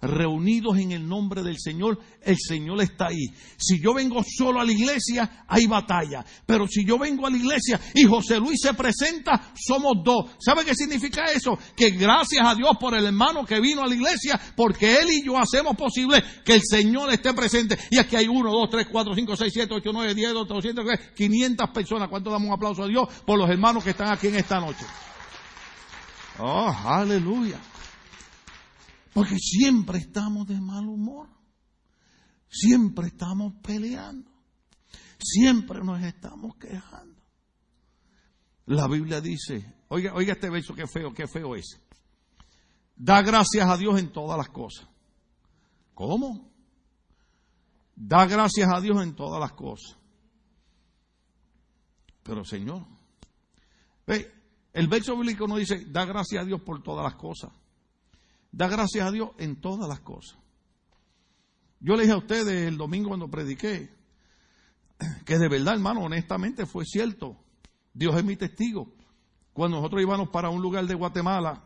reunidos 0.01 0.77
en 0.77 0.91
el 0.91 1.07
nombre 1.07 1.41
del 1.41 1.57
Señor, 1.59 1.99
el 2.21 2.37
Señor 2.37 2.81
está 2.81 3.07
ahí. 3.07 3.25
Si 3.57 3.81
yo 3.81 3.93
vengo 3.93 4.23
solo 4.23 4.59
a 4.59 4.65
la 4.65 4.71
iglesia, 4.71 5.45
hay 5.47 5.65
batalla. 5.65 6.23
Pero 6.45 6.67
si 6.67 6.85
yo 6.85 6.99
vengo 6.99 7.25
a 7.25 7.29
la 7.29 7.37
iglesia 7.37 7.79
y 7.95 8.03
José 8.03 8.39
Luis 8.39 8.59
se 8.61 8.73
presenta, 8.73 9.51
somos 9.55 9.95
dos. 10.03 10.31
¿Sabe 10.39 10.65
qué 10.65 10.75
significa 10.75 11.25
eso? 11.25 11.57
Que 11.75 11.91
gracias 11.91 12.45
a 12.45 12.55
Dios 12.55 12.71
por 12.79 12.95
el 12.95 13.05
hermano 13.05 13.45
que 13.45 13.59
vino 13.59 13.83
a 13.83 13.87
la 13.87 13.95
iglesia, 13.95 14.39
porque 14.55 14.99
él 14.99 15.09
y 15.11 15.23
yo 15.23 15.37
hacemos 15.37 15.75
posible 15.75 16.23
que 16.45 16.55
el 16.55 16.61
Señor 16.63 17.11
esté 17.11 17.33
presente. 17.33 17.77
Y 17.89 17.97
aquí 17.97 18.15
hay 18.15 18.27
uno, 18.27 18.51
dos, 18.51 18.69
tres, 18.69 18.87
cuatro, 18.91 19.15
cinco, 19.15 19.35
seis, 19.35 19.51
siete, 19.53 19.73
ocho, 19.73 19.91
nueve, 19.93 20.13
diez, 20.13 20.31
doce, 20.31 20.53
doscientos, 20.53 20.85
quinientas 21.15 21.69
personas. 21.71 22.09
¿Cuánto 22.09 22.29
damos 22.29 22.47
un 22.47 22.53
aplauso 22.53 22.83
a 22.83 22.87
Dios 22.87 23.07
por 23.25 23.37
los 23.37 23.49
hermanos 23.49 23.83
que 23.83 23.91
están 23.91 24.11
aquí 24.11 24.27
en 24.27 24.35
esta 24.35 24.59
noche? 24.59 24.85
Oh, 26.39 26.75
aleluya. 26.85 27.57
Porque 29.17 29.39
siempre 29.39 29.97
estamos 29.97 30.45
de 30.45 30.61
mal 30.61 30.87
humor. 30.87 31.27
Siempre 32.47 33.07
estamos 33.07 33.51
peleando. 33.63 34.29
Siempre 35.17 35.83
nos 35.83 36.03
estamos 36.03 36.55
quejando. 36.57 37.19
La 38.67 38.87
Biblia 38.87 39.19
dice, 39.19 39.73
oiga, 39.87 40.13
oiga 40.13 40.33
este 40.33 40.51
verso, 40.51 40.75
qué 40.75 40.85
feo, 40.85 41.15
qué 41.15 41.27
feo 41.27 41.55
es. 41.55 41.81
Da 42.95 43.23
gracias 43.23 43.67
a 43.67 43.75
Dios 43.75 43.97
en 43.97 44.11
todas 44.11 44.37
las 44.37 44.49
cosas. 44.49 44.87
¿Cómo? 45.95 46.51
Da 47.95 48.27
gracias 48.27 48.69
a 48.71 48.79
Dios 48.79 49.01
en 49.01 49.15
todas 49.15 49.39
las 49.39 49.53
cosas. 49.53 49.97
Pero 52.21 52.45
Señor, 52.45 52.85
el 54.73 54.87
verso 54.87 55.17
bíblico 55.17 55.47
no 55.47 55.57
dice, 55.57 55.85
da 55.87 56.05
gracias 56.05 56.43
a 56.43 56.45
Dios 56.45 56.61
por 56.61 56.83
todas 56.83 57.03
las 57.03 57.15
cosas. 57.15 57.51
Da 58.57 58.67
gracias 58.67 59.05
a 59.05 59.11
Dios 59.11 59.29
en 59.37 59.61
todas 59.61 59.87
las 59.87 59.99
cosas. 59.99 60.35
Yo 61.79 61.95
le 61.95 62.01
dije 62.01 62.13
a 62.13 62.17
ustedes 62.17 62.67
el 62.67 62.75
domingo 62.75 63.09
cuando 63.09 63.29
prediqué 63.29 63.95
que 65.25 65.37
de 65.37 65.47
verdad, 65.47 65.75
hermano, 65.75 66.01
honestamente 66.01 66.65
fue 66.65 66.83
cierto. 66.83 67.37
Dios 67.93 68.15
es 68.15 68.23
mi 68.23 68.35
testigo. 68.35 68.95
Cuando 69.53 69.77
nosotros 69.77 70.01
íbamos 70.01 70.29
para 70.29 70.49
un 70.49 70.59
lugar 70.59 70.87
de 70.87 70.95
Guatemala 70.95 71.65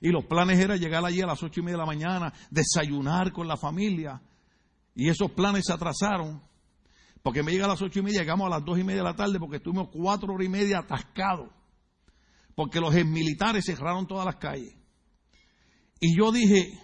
y 0.00 0.08
los 0.08 0.24
planes 0.24 0.58
eran 0.58 0.78
llegar 0.78 1.04
allí 1.04 1.20
a 1.20 1.26
las 1.26 1.42
ocho 1.42 1.60
y 1.60 1.64
media 1.64 1.76
de 1.76 1.82
la 1.82 1.86
mañana, 1.86 2.32
desayunar 2.48 3.30
con 3.30 3.46
la 3.46 3.58
familia, 3.58 4.22
y 4.94 5.10
esos 5.10 5.30
planes 5.32 5.64
se 5.66 5.74
atrasaron, 5.74 6.42
porque 7.22 7.42
me 7.42 7.52
llega 7.52 7.66
a 7.66 7.68
las 7.68 7.82
ocho 7.82 7.98
y 7.98 8.02
media, 8.02 8.20
llegamos 8.20 8.46
a 8.46 8.56
las 8.56 8.64
dos 8.64 8.78
y 8.78 8.82
media 8.82 9.02
de 9.02 9.08
la 9.10 9.16
tarde, 9.16 9.38
porque 9.38 9.56
estuvimos 9.56 9.90
cuatro 9.92 10.32
horas 10.32 10.46
y 10.46 10.48
media 10.48 10.78
atascados, 10.78 11.50
porque 12.54 12.80
los 12.80 12.94
militares 12.94 13.66
cerraron 13.66 14.06
todas 14.06 14.24
las 14.24 14.36
calles. 14.36 14.74
Y 16.00 16.16
yo 16.16 16.30
dije, 16.32 16.78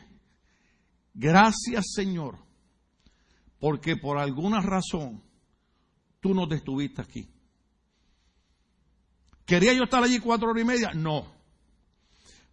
gracias 1.14 1.92
Señor, 1.94 2.38
porque 3.58 3.96
por 3.96 4.18
alguna 4.18 4.60
razón 4.60 5.22
tú 6.20 6.34
nos 6.34 6.48
detuviste 6.48 7.02
aquí. 7.02 7.28
¿Quería 9.44 9.74
yo 9.74 9.84
estar 9.84 10.02
allí 10.02 10.18
cuatro 10.18 10.50
horas 10.50 10.62
y 10.62 10.66
media? 10.66 10.90
No. 10.94 11.26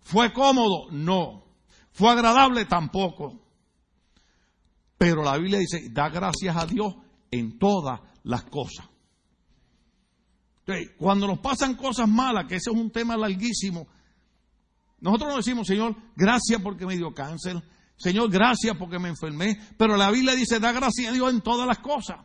¿Fue 0.02 0.34
cómodo? 0.34 0.90
No. 0.92 1.46
¿Fue 1.92 2.10
agradable? 2.10 2.66
Tampoco. 2.66 3.40
Pero 4.98 5.24
la 5.24 5.38
Biblia 5.38 5.60
dice, 5.60 5.90
da 5.92 6.10
gracias 6.10 6.56
a 6.58 6.66
Dios 6.66 6.96
en 7.32 7.58
todas 7.58 8.02
las 8.24 8.44
cosas. 8.46 8.86
cuando 10.98 11.26
nos 11.26 11.40
pasan 11.40 11.76
cosas 11.76 12.08
malas, 12.08 12.46
que 12.48 12.56
ese 12.56 12.70
es 12.70 12.76
un 12.76 12.92
tema 12.92 13.18
larguísimo, 13.18 13.88
nosotros 15.02 15.30
nos 15.30 15.46
decimos, 15.46 15.68
Señor, 15.68 15.96
gracias 16.16 16.62
porque 16.62 16.86
me 16.86 16.98
dio 16.98 17.14
cáncer, 17.14 17.62
Señor, 17.98 18.30
gracias 18.30 18.78
porque 18.78 19.00
me 19.00 19.10
enfermé, 19.10 19.60
pero 19.78 19.98
la 19.98 20.10
Biblia 20.10 20.36
dice, 20.36 20.60
da 20.60 20.72
gracias 20.72 21.12
a 21.12 21.14
Dios 21.14 21.30
en 21.32 21.42
todas 21.42 21.68
las 21.68 21.80
cosas. 21.80 22.18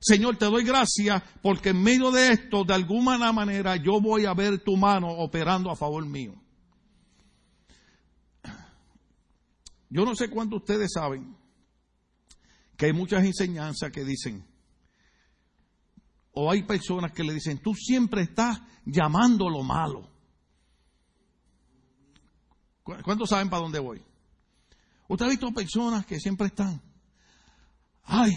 Señor, 0.00 0.36
te 0.36 0.44
doy 0.46 0.64
gracias 0.64 1.22
porque 1.40 1.70
en 1.70 1.82
medio 1.82 2.10
de 2.10 2.32
esto, 2.32 2.64
de 2.64 2.74
alguna 2.74 3.32
manera, 3.32 3.76
yo 3.76 4.00
voy 4.00 4.26
a 4.26 4.34
ver 4.34 4.58
tu 4.58 4.76
mano 4.76 5.08
operando 5.08 5.70
a 5.70 5.76
favor 5.76 6.04
mío. 6.04 6.34
Yo 9.88 10.04
no 10.04 10.14
sé 10.14 10.28
cuánto 10.28 10.56
ustedes 10.56 10.90
saben 10.92 11.36
que 12.76 12.86
hay 12.86 12.92
muchas 12.92 13.24
enseñanzas 13.24 13.92
que 13.92 14.04
dicen, 14.04 14.44
o 16.32 16.50
hay 16.50 16.64
personas 16.64 17.12
que 17.12 17.22
le 17.22 17.32
dicen, 17.32 17.58
tú 17.58 17.74
siempre 17.74 18.22
estás 18.22 18.60
llamando 18.84 19.48
lo 19.48 19.62
malo. 19.62 20.10
¿Cuántos 22.84 23.30
saben 23.30 23.48
para 23.48 23.62
dónde 23.62 23.78
voy? 23.78 24.02
Usted 25.08 25.26
ha 25.26 25.28
visto 25.30 25.50
personas 25.52 26.06
que 26.06 26.20
siempre 26.20 26.48
están, 26.48 26.80
ay, 28.04 28.32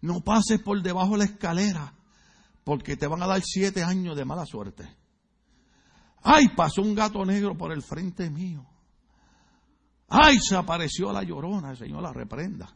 no 0.00 0.20
pases 0.20 0.60
por 0.62 0.80
debajo 0.80 1.12
de 1.12 1.18
la 1.18 1.24
escalera, 1.24 1.94
porque 2.62 2.96
te 2.96 3.06
van 3.06 3.22
a 3.22 3.26
dar 3.26 3.42
siete 3.42 3.82
años 3.82 4.16
de 4.16 4.24
mala 4.24 4.46
suerte. 4.46 4.88
Ay, 6.22 6.48
pasó 6.56 6.82
un 6.82 6.94
gato 6.94 7.24
negro 7.24 7.56
por 7.56 7.72
el 7.72 7.82
frente 7.82 8.30
mío. 8.30 8.66
Ay, 10.08 10.38
se 10.40 10.56
apareció 10.56 11.12
la 11.12 11.22
llorona, 11.22 11.72
el 11.72 11.76
Señor 11.76 12.02
la 12.02 12.12
reprenda. 12.12 12.74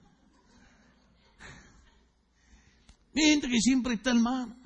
Gente 3.15 3.49
que 3.49 3.61
siempre 3.61 3.95
está 3.95 4.11
hermano. 4.11 4.57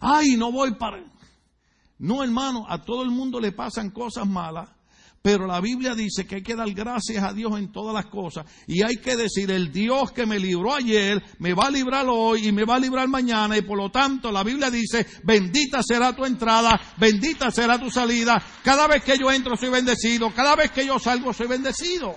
Ay, 0.00 0.36
no 0.36 0.52
voy 0.52 0.74
para. 0.74 1.02
No, 1.98 2.22
hermano, 2.22 2.66
a 2.68 2.82
todo 2.82 3.04
el 3.04 3.10
mundo 3.10 3.40
le 3.40 3.52
pasan 3.52 3.90
cosas 3.90 4.26
malas, 4.26 4.68
pero 5.22 5.46
la 5.46 5.60
Biblia 5.60 5.94
dice 5.94 6.26
que 6.26 6.34
hay 6.34 6.42
que 6.42 6.56
dar 6.56 6.68
gracias 6.72 7.22
a 7.22 7.32
Dios 7.32 7.56
en 7.56 7.70
todas 7.70 7.94
las 7.94 8.06
cosas. 8.06 8.44
Y 8.66 8.82
hay 8.82 8.96
que 8.96 9.16
decir, 9.16 9.52
el 9.52 9.72
Dios 9.72 10.10
que 10.10 10.26
me 10.26 10.40
libró 10.40 10.74
ayer, 10.74 11.22
me 11.38 11.54
va 11.54 11.66
a 11.66 11.70
librar 11.70 12.06
hoy 12.08 12.48
y 12.48 12.52
me 12.52 12.64
va 12.64 12.74
a 12.74 12.80
librar 12.80 13.06
mañana. 13.06 13.56
Y 13.56 13.62
por 13.62 13.78
lo 13.78 13.88
tanto, 13.88 14.32
la 14.32 14.42
Biblia 14.42 14.68
dice, 14.68 15.06
bendita 15.22 15.80
será 15.80 16.12
tu 16.16 16.24
entrada, 16.24 16.78
bendita 16.98 17.52
será 17.52 17.78
tu 17.78 17.88
salida. 17.88 18.42
Cada 18.64 18.88
vez 18.88 19.04
que 19.04 19.16
yo 19.16 19.30
entro 19.30 19.56
soy 19.56 19.70
bendecido, 19.70 20.34
cada 20.34 20.56
vez 20.56 20.72
que 20.72 20.84
yo 20.84 20.98
salgo 20.98 21.32
soy 21.32 21.46
bendecido. 21.46 22.16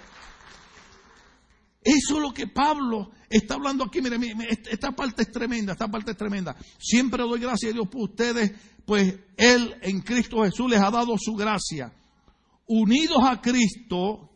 Eso 1.83 2.15
es 2.15 2.19
lo 2.19 2.33
que 2.33 2.47
Pablo 2.47 3.11
está 3.29 3.53
hablando 3.53 3.83
aquí. 3.83 4.01
Mire, 4.01 4.17
esta 4.67 4.93
parte 4.93 5.21
es 5.21 5.31
tremenda, 5.31 5.73
esta 5.73 5.87
parte 5.87 6.09
es 6.09 6.17
tremenda. 6.17 6.55
Siempre 6.79 7.21
doy 7.21 7.39
gracias 7.39 7.69
a 7.69 7.73
Dios 7.75 7.87
por 7.87 8.09
ustedes, 8.09 8.51
pues 8.83 9.13
Él 9.37 9.75
en 9.83 10.01
Cristo 10.01 10.43
Jesús 10.43 10.71
les 10.71 10.81
ha 10.81 10.89
dado 10.89 11.15
su 11.19 11.35
gracia. 11.35 11.93
Unidos 12.67 13.19
a 13.23 13.41
Cristo, 13.41 14.31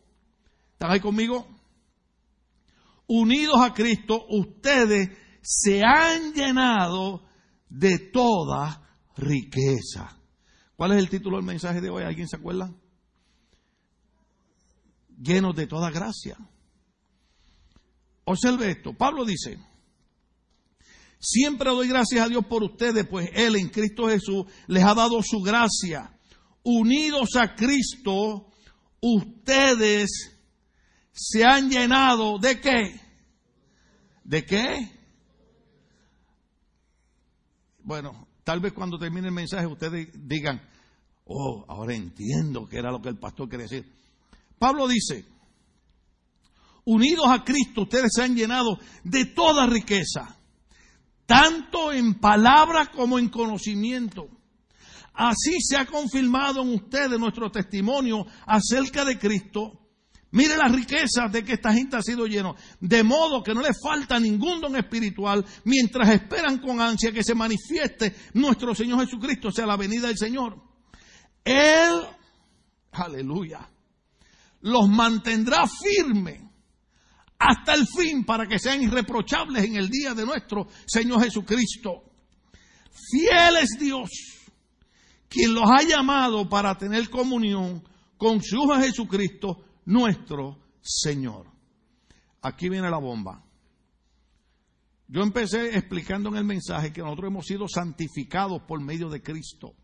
¿están 0.72 0.92
ahí 0.92 1.00
conmigo? 1.00 1.46
Unidos 3.06 3.56
a 3.60 3.74
Cristo, 3.74 4.24
ustedes 4.28 5.10
se 5.42 5.82
han 5.82 6.32
llenado 6.32 7.26
de 7.68 7.98
toda 7.98 8.96
riqueza. 9.16 10.16
¿Cuál 10.76 10.92
es 10.92 10.98
el 10.98 11.10
título 11.10 11.36
del 11.36 11.46
mensaje 11.46 11.80
de 11.80 11.90
hoy? 11.90 12.04
¿Alguien 12.04 12.28
se 12.28 12.36
acuerda? 12.36 12.72
Llenos 15.20 15.54
de 15.54 15.66
toda 15.66 15.90
gracia. 15.90 16.38
Observe 18.24 18.70
esto. 18.70 18.94
Pablo 18.96 19.24
dice, 19.24 19.58
siempre 21.18 21.68
doy 21.70 21.88
gracias 21.88 22.24
a 22.24 22.28
Dios 22.28 22.46
por 22.46 22.62
ustedes, 22.62 23.06
pues 23.06 23.28
Él 23.34 23.56
en 23.56 23.68
Cristo 23.68 24.08
Jesús 24.08 24.46
les 24.68 24.84
ha 24.84 24.94
dado 24.94 25.20
su 25.22 25.40
gracia. 25.40 26.16
Unidos 26.62 27.36
a 27.36 27.54
Cristo, 27.54 28.50
ustedes 29.00 30.38
se 31.12 31.44
han 31.44 31.70
llenado 31.70 32.38
de 32.38 32.60
qué? 32.60 33.00
¿De 34.24 34.44
qué? 34.44 35.00
Bueno, 37.82 38.28
tal 38.44 38.60
vez 38.60 38.72
cuando 38.72 38.98
termine 38.98 39.28
el 39.28 39.34
mensaje 39.34 39.66
ustedes 39.66 40.08
digan, 40.14 40.60
oh, 41.24 41.64
ahora 41.68 41.94
entiendo 41.94 42.68
que 42.68 42.78
era 42.78 42.90
lo 42.90 43.00
que 43.00 43.08
el 43.08 43.18
pastor 43.18 43.48
quería 43.48 43.66
decir. 43.66 43.90
Pablo 44.58 44.86
dice, 44.86 45.24
unidos 46.84 47.26
a 47.28 47.44
Cristo, 47.44 47.82
ustedes 47.82 48.10
se 48.14 48.22
han 48.22 48.34
llenado 48.34 48.78
de 49.04 49.26
toda 49.26 49.66
riqueza, 49.66 50.36
tanto 51.26 51.92
en 51.92 52.14
palabras 52.14 52.90
como 52.90 53.18
en 53.18 53.28
conocimiento. 53.28 54.28
Así 55.14 55.60
se 55.60 55.76
ha 55.76 55.86
confirmado 55.86 56.62
en 56.62 56.74
ustedes 56.74 57.18
nuestro 57.18 57.50
testimonio 57.50 58.26
acerca 58.46 59.04
de 59.04 59.18
Cristo. 59.18 59.80
Mire 60.32 60.56
las 60.56 60.70
riquezas 60.70 61.32
de 61.32 61.44
que 61.44 61.54
esta 61.54 61.72
gente 61.72 61.96
ha 61.96 62.02
sido 62.02 62.26
lleno, 62.26 62.54
de 62.78 63.02
modo 63.02 63.42
que 63.42 63.52
no 63.52 63.60
les 63.60 63.76
falta 63.82 64.20
ningún 64.20 64.60
don 64.60 64.76
espiritual 64.76 65.44
mientras 65.64 66.08
esperan 66.08 66.58
con 66.58 66.80
ansia 66.80 67.10
que 67.10 67.24
se 67.24 67.34
manifieste 67.34 68.14
nuestro 68.34 68.74
Señor 68.74 69.00
Jesucristo, 69.00 69.50
sea, 69.50 69.66
la 69.66 69.76
venida 69.76 70.06
del 70.06 70.16
Señor. 70.16 70.56
Él, 71.44 72.00
aleluya, 72.92 73.68
los 74.60 74.88
mantendrá 74.88 75.64
firmes 75.66 76.42
hasta 77.36 77.74
el 77.74 77.86
fin 77.88 78.24
para 78.24 78.46
que 78.46 78.58
sean 78.58 78.82
irreprochables 78.82 79.64
en 79.64 79.76
el 79.76 79.88
día 79.88 80.14
de 80.14 80.26
nuestro 80.26 80.68
Señor 80.86 81.24
Jesucristo. 81.24 82.04
Fiel 83.10 83.56
es 83.62 83.70
Dios, 83.80 84.10
quien 85.30 85.54
los 85.54 85.64
ha 85.64 85.82
llamado 85.82 86.48
para 86.48 86.76
tener 86.76 87.08
comunión 87.08 87.82
con 88.18 88.42
su 88.42 88.56
Hijo 88.56 88.76
Jesucristo, 88.80 89.64
nuestro 89.86 90.58
Señor. 90.82 91.46
Aquí 92.42 92.68
viene 92.68 92.90
la 92.90 92.98
bomba. 92.98 93.42
Yo 95.06 95.22
empecé 95.22 95.76
explicando 95.76 96.28
en 96.30 96.36
el 96.36 96.44
mensaje 96.44 96.92
que 96.92 97.00
nosotros 97.00 97.30
hemos 97.30 97.46
sido 97.46 97.66
santificados 97.68 98.62
por 98.62 98.80
medio 98.80 99.08
de 99.08 99.22
Cristo. 99.22 99.74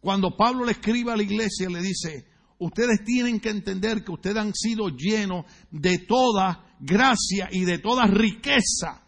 Cuando 0.00 0.36
Pablo 0.36 0.66
le 0.66 0.72
escribe 0.72 1.10
a 1.10 1.16
la 1.16 1.22
iglesia, 1.22 1.68
le 1.70 1.80
dice, 1.80 2.26
ustedes 2.58 3.04
tienen 3.04 3.40
que 3.40 3.50
entender 3.50 4.04
que 4.04 4.12
ustedes 4.12 4.36
han 4.36 4.52
sido 4.54 4.88
llenos 4.90 5.46
de 5.70 5.98
toda 5.98 6.76
gracia 6.78 7.48
y 7.50 7.64
de 7.64 7.78
toda 7.78 8.06
riqueza. 8.06 9.03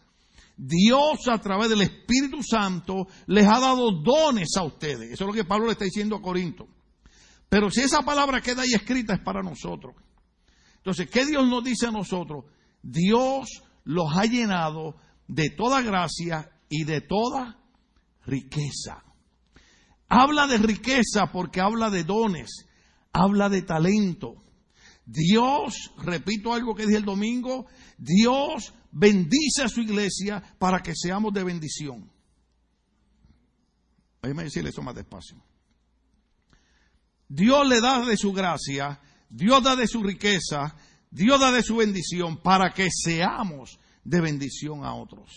Dios 0.57 1.29
a 1.29 1.38
través 1.38 1.69
del 1.69 1.83
Espíritu 1.83 2.42
Santo 2.42 3.07
les 3.27 3.47
ha 3.47 3.61
dado 3.61 3.90
dones 3.92 4.49
a 4.57 4.62
ustedes. 4.62 5.12
Eso 5.12 5.25
es 5.25 5.29
lo 5.29 5.33
que 5.33 5.45
Pablo 5.45 5.66
le 5.66 5.73
está 5.73 5.85
diciendo 5.85 6.16
a 6.16 6.23
Corinto. 6.23 6.66
Pero 7.49 7.71
si 7.71 7.83
esa 7.83 8.03
palabra 8.03 8.40
queda 8.40 8.62
ahí 8.62 8.73
escrita 8.73 9.14
es 9.14 9.21
para 9.21 9.42
nosotros. 9.42 9.95
Entonces, 10.79 11.09
¿qué 11.11 11.27
Dios 11.27 11.47
nos 11.47 11.62
dice 11.62 11.87
a 11.87 11.90
nosotros? 11.90 12.45
Dios 12.83 13.62
los 13.85 14.16
ha 14.16 14.25
llenado 14.25 14.97
de 15.29 15.51
toda 15.51 15.83
gracia 15.83 16.51
y 16.69 16.85
de 16.85 17.01
toda 17.01 17.59
riqueza. 18.25 19.05
Habla 20.09 20.47
de 20.47 20.59
riqueza 20.59 21.31
porque 21.33 21.61
habla 21.61 21.90
de 21.90 22.05
dones 22.05 22.66
habla 23.16 23.49
de 23.49 23.62
talento. 23.62 24.35
Dios, 25.07 25.92
repito 25.99 26.53
algo 26.53 26.75
que 26.75 26.85
dije 26.85 26.99
el 26.99 27.05
domingo, 27.05 27.66
Dios 27.97 28.75
bendice 28.90 29.62
a 29.62 29.69
su 29.69 29.81
iglesia 29.81 30.42
para 30.59 30.81
que 30.83 30.95
seamos 30.97 31.33
de 31.33 31.45
bendición. 31.45 32.11
Déjeme 34.21 34.45
decirle 34.45 34.71
eso 34.71 34.83
más 34.83 34.97
despacio. 34.97 35.40
Dios 37.29 37.69
le 37.69 37.81
da 37.81 38.05
de 38.05 38.16
su 38.16 38.33
gracia, 38.33 39.01
Dios 39.31 39.62
da 39.62 39.77
de 39.77 39.87
su 39.87 40.03
riqueza, 40.03 40.75
Dios 41.11 41.38
da 41.38 41.53
de 41.53 41.62
su 41.62 41.77
bendición 41.77 42.38
para 42.38 42.73
que 42.73 42.88
seamos 42.90 43.79
de 44.03 44.21
bendición 44.21 44.85
a 44.85 44.95
otros. 44.95 45.31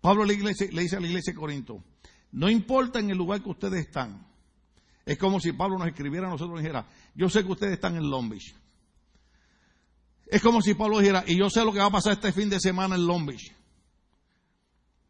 Pablo 0.00 0.24
le, 0.24 0.36
le 0.36 0.82
dice 0.82 0.96
a 0.96 1.00
la 1.00 1.06
iglesia 1.08 1.32
de 1.32 1.38
Corinto, 1.38 1.82
no 2.30 2.48
importa 2.48 3.00
en 3.00 3.10
el 3.10 3.18
lugar 3.18 3.42
que 3.42 3.50
ustedes 3.50 3.86
están. 3.86 4.24
Es 5.04 5.18
como 5.18 5.40
si 5.40 5.52
Pablo 5.52 5.78
nos 5.78 5.88
escribiera 5.88 6.28
a 6.28 6.30
nosotros 6.30 6.60
y 6.60 6.62
dijera, 6.62 6.86
yo 7.14 7.28
sé 7.28 7.42
que 7.42 7.50
ustedes 7.50 7.72
están 7.72 7.96
en 7.96 8.08
Long 8.08 8.28
Beach. 8.28 8.54
Es 10.30 10.42
como 10.42 10.60
si 10.60 10.74
Pablo 10.74 10.98
dijera, 10.98 11.24
y 11.26 11.38
yo 11.38 11.48
sé 11.48 11.64
lo 11.64 11.72
que 11.72 11.78
va 11.78 11.86
a 11.86 11.90
pasar 11.90 12.12
este 12.12 12.32
fin 12.32 12.50
de 12.50 12.60
semana 12.60 12.96
en 12.96 13.06
Long 13.06 13.26
Beach. 13.26 13.54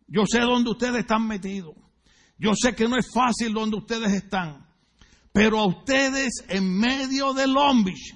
Yo 0.07 0.25
sé 0.27 0.41
dónde 0.41 0.71
ustedes 0.71 1.01
están 1.01 1.27
metidos. 1.27 1.75
Yo 2.39 2.53
sé 2.55 2.75
que 2.75 2.89
no 2.89 2.97
es 2.97 3.11
fácil 3.13 3.53
donde 3.53 3.77
ustedes 3.77 4.13
están. 4.13 4.67
Pero 5.33 5.59
a 5.59 5.67
ustedes 5.67 6.45
en 6.49 6.79
medio 6.79 7.35
de 7.35 7.49
Long 7.49 7.85
Beach, 7.85 8.15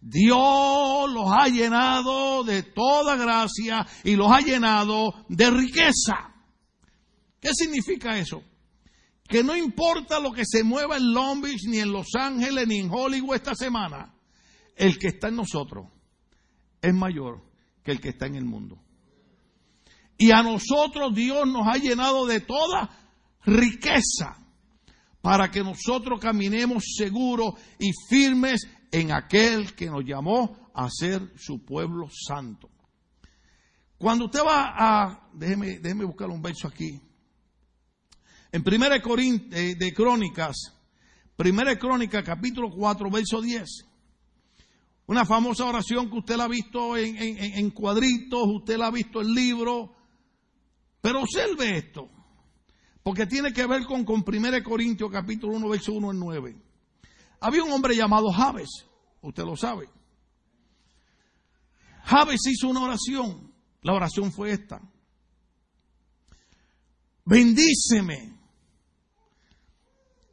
Dios 0.00 1.12
los 1.12 1.30
ha 1.30 1.48
llenado 1.48 2.44
de 2.44 2.62
toda 2.62 3.16
gracia 3.16 3.86
y 4.04 4.14
los 4.14 4.30
ha 4.30 4.40
llenado 4.40 5.12
de 5.28 5.50
riqueza. 5.50 6.32
¿Qué 7.40 7.50
significa 7.54 8.16
eso? 8.18 8.42
Que 9.28 9.42
no 9.42 9.56
importa 9.56 10.20
lo 10.20 10.32
que 10.32 10.44
se 10.46 10.62
mueva 10.62 10.96
en 10.96 11.12
Long 11.12 11.40
Beach, 11.40 11.62
ni 11.66 11.80
en 11.80 11.92
Los 11.92 12.14
Ángeles, 12.14 12.66
ni 12.68 12.78
en 12.78 12.90
Hollywood 12.90 13.34
esta 13.34 13.54
semana, 13.54 14.14
el 14.76 14.98
que 14.98 15.08
está 15.08 15.28
en 15.28 15.36
nosotros 15.36 15.86
es 16.80 16.94
mayor 16.94 17.42
que 17.82 17.92
el 17.92 18.00
que 18.00 18.10
está 18.10 18.26
en 18.26 18.36
el 18.36 18.44
mundo. 18.44 18.78
Y 20.18 20.32
a 20.32 20.42
nosotros 20.42 21.14
Dios 21.14 21.46
nos 21.48 21.66
ha 21.66 21.78
llenado 21.78 22.26
de 22.26 22.40
toda 22.40 22.90
riqueza 23.44 24.36
para 25.22 25.50
que 25.50 25.62
nosotros 25.62 26.20
caminemos 26.20 26.84
seguros 26.96 27.54
y 27.78 27.90
firmes 28.08 28.66
en 28.90 29.12
aquel 29.12 29.74
que 29.74 29.86
nos 29.86 30.04
llamó 30.04 30.70
a 30.74 30.88
ser 30.90 31.32
su 31.36 31.64
pueblo 31.64 32.08
santo. 32.10 32.70
Cuando 33.98 34.26
usted 34.26 34.40
va 34.40 34.74
a, 34.76 35.30
déjeme, 35.34 35.78
déjeme 35.78 36.04
buscar 36.04 36.28
un 36.28 36.40
verso 36.40 36.68
aquí. 36.68 37.00
En 38.52 38.62
1 38.66 38.88
de, 39.48 39.74
de 39.74 39.92
Crónicas, 39.92 40.56
1 41.36 41.78
Crónicas 41.78 42.24
capítulo 42.24 42.70
4, 42.70 43.10
verso 43.10 43.40
10. 43.40 43.89
Una 45.10 45.24
famosa 45.24 45.64
oración 45.64 46.08
que 46.08 46.18
usted 46.18 46.36
la 46.36 46.44
ha 46.44 46.48
visto 46.48 46.96
en, 46.96 47.70
cuadritos, 47.72 48.46
usted 48.46 48.78
la 48.78 48.86
ha 48.86 48.90
visto 48.92 49.20
en 49.20 49.34
libros. 49.34 49.90
Pero 51.00 51.22
observe 51.22 51.78
esto, 51.78 52.08
porque 53.02 53.26
tiene 53.26 53.52
que 53.52 53.66
ver 53.66 53.86
con, 53.86 54.04
con 54.04 54.22
1 54.24 54.62
Corintios 54.62 55.10
capítulo 55.10 55.56
1, 55.56 55.68
verso 55.68 55.94
1 55.94 56.10
al 56.10 56.16
9. 56.16 56.56
Había 57.40 57.64
un 57.64 57.72
hombre 57.72 57.96
llamado 57.96 58.30
Javes, 58.30 58.86
usted 59.20 59.42
lo 59.42 59.56
sabe. 59.56 59.88
Javes 62.04 62.46
hizo 62.46 62.68
una 62.68 62.82
oración. 62.82 63.52
La 63.82 63.94
oración 63.94 64.30
fue 64.30 64.52
esta. 64.52 64.80
Bendíceme. 67.24 68.38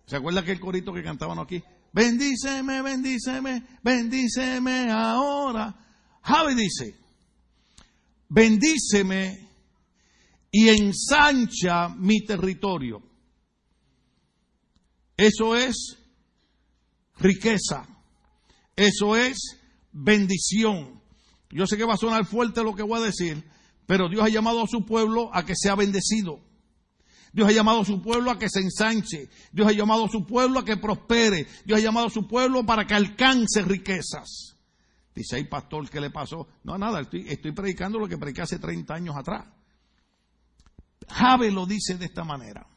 ¿Se 0.05 0.17
acuerda 0.17 0.41
aquel 0.41 0.59
corito 0.59 0.93
que 0.93 1.01
cantaban 1.01 1.39
aquí? 1.39 1.63
Bendíceme, 1.93 2.81
bendíceme, 2.81 3.63
bendíceme 3.83 4.91
ahora. 4.91 5.75
Javi 6.21 6.55
dice, 6.55 6.95
bendíceme 8.29 9.49
y 10.51 10.69
ensancha 10.69 11.89
mi 11.89 12.23
territorio. 12.25 13.01
Eso 15.15 15.55
es 15.55 15.97
riqueza. 17.19 17.87
Eso 18.75 19.15
es 19.15 19.37
bendición. 19.91 21.01
Yo 21.49 21.65
sé 21.65 21.77
que 21.77 21.85
va 21.85 21.95
a 21.95 21.97
sonar 21.97 22.25
fuerte 22.25 22.63
lo 22.63 22.75
que 22.75 22.83
voy 22.83 22.99
a 22.99 23.05
decir, 23.05 23.43
pero 23.87 24.09
Dios 24.09 24.23
ha 24.23 24.29
llamado 24.29 24.63
a 24.63 24.67
su 24.67 24.85
pueblo 24.85 25.33
a 25.33 25.45
que 25.45 25.55
sea 25.55 25.75
bendecido. 25.75 26.46
Dios 27.33 27.49
ha 27.49 27.51
llamado 27.51 27.81
a 27.81 27.85
su 27.85 28.01
pueblo 28.01 28.31
a 28.31 28.39
que 28.39 28.49
se 28.49 28.59
ensanche. 28.59 29.29
Dios 29.51 29.67
ha 29.67 29.71
llamado 29.71 30.05
a 30.05 30.09
su 30.09 30.25
pueblo 30.25 30.59
a 30.59 30.65
que 30.65 30.77
prospere. 30.77 31.47
Dios 31.65 31.79
ha 31.79 31.83
llamado 31.83 32.07
a 32.07 32.09
su 32.09 32.27
pueblo 32.27 32.65
para 32.65 32.85
que 32.85 32.93
alcance 32.93 33.61
riquezas. 33.61 34.55
Dice, 35.13 35.35
ahí 35.35 35.45
pastor, 35.45 35.89
¿qué 35.89 35.99
le 35.99 36.11
pasó? 36.11 36.47
No, 36.63 36.77
nada, 36.77 37.01
estoy, 37.01 37.25
estoy 37.27 37.51
predicando 37.51 37.97
lo 37.97 38.07
que 38.07 38.17
prediqué 38.17 38.43
hace 38.43 38.59
30 38.59 38.93
años 38.93 39.15
atrás. 39.15 39.47
Jabe 41.09 41.51
lo 41.51 41.65
dice 41.65 41.97
de 41.97 42.05
esta 42.05 42.23
manera. 42.23 42.67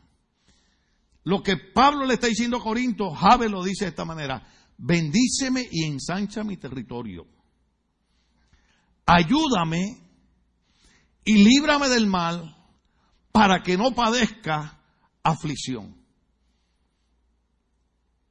Lo 1.25 1.43
que 1.43 1.57
Pablo 1.57 2.07
le 2.07 2.15
está 2.15 2.29
diciendo 2.29 2.57
a 2.57 2.63
Corinto, 2.63 3.11
Jabe 3.11 3.49
lo 3.49 3.63
dice 3.63 3.85
de 3.85 3.91
esta 3.91 4.05
manera. 4.05 4.43
Bendíceme 4.79 5.67
y 5.71 5.85
ensancha 5.85 6.43
mi 6.43 6.57
territorio. 6.57 7.27
Ayúdame 9.05 10.01
y 11.25 11.45
líbrame 11.45 11.89
del 11.89 12.07
mal 12.07 12.57
para 13.33 13.63
que 13.63 13.77
no 13.77 13.95
padezca 13.95 14.81
aflicción. 15.23 15.97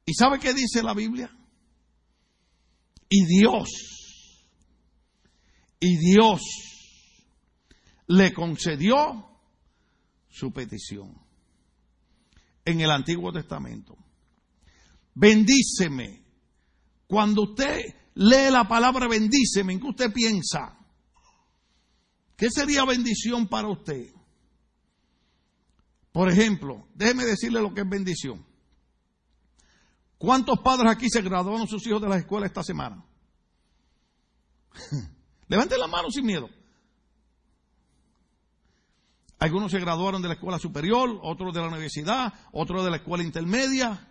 ¿Y 0.05 0.13
sabe 0.13 0.39
qué 0.39 0.53
dice 0.53 0.81
la 0.83 0.93
Biblia? 0.93 1.31
Y 3.09 3.25
Dios, 3.25 3.69
y 5.79 5.97
Dios 5.97 6.41
le 8.07 8.33
concedió 8.33 9.25
su 10.29 10.51
petición 10.51 11.15
en 12.65 12.81
el 12.81 12.91
Antiguo 12.91 13.31
Testamento. 13.31 13.97
Bendíceme. 15.15 16.23
Cuando 17.07 17.43
usted 17.43 17.81
lee 18.15 18.51
la 18.51 18.67
palabra 18.67 19.07
bendíceme, 19.07 19.73
¿en 19.73 19.79
qué 19.79 19.87
usted 19.87 20.13
piensa? 20.13 20.77
¿Qué 22.35 22.49
sería 22.51 22.85
bendición 22.85 23.47
para 23.47 23.69
usted? 23.69 24.13
Por 26.19 26.29
ejemplo, 26.29 26.85
déjeme 26.95 27.23
decirle 27.23 27.61
lo 27.61 27.73
que 27.73 27.79
es 27.79 27.89
bendición. 27.89 28.45
¿Cuántos 30.17 30.59
padres 30.59 30.91
aquí 30.91 31.09
se 31.09 31.21
graduaron 31.21 31.65
sus 31.65 31.87
hijos 31.87 32.01
de 32.01 32.09
la 32.09 32.17
escuela 32.17 32.45
esta 32.45 32.61
semana? 32.61 33.05
Levanten 35.47 35.79
la 35.79 35.87
mano 35.87 36.11
sin 36.11 36.25
miedo. 36.25 36.49
Algunos 39.39 39.71
se 39.71 39.79
graduaron 39.79 40.21
de 40.21 40.27
la 40.27 40.33
escuela 40.33 40.59
superior, 40.59 41.21
otros 41.23 41.53
de 41.53 41.61
la 41.61 41.67
universidad, 41.69 42.33
otros 42.51 42.83
de 42.83 42.91
la 42.91 42.97
escuela 42.97 43.23
intermedia. 43.23 44.05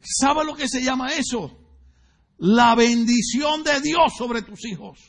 ¿Sabe 0.00 0.44
lo 0.44 0.54
que 0.54 0.68
se 0.68 0.84
llama 0.84 1.08
eso? 1.14 1.50
La 2.38 2.76
bendición 2.76 3.64
de 3.64 3.80
Dios 3.80 4.12
sobre 4.16 4.42
tus 4.42 4.64
hijos. 4.66 5.00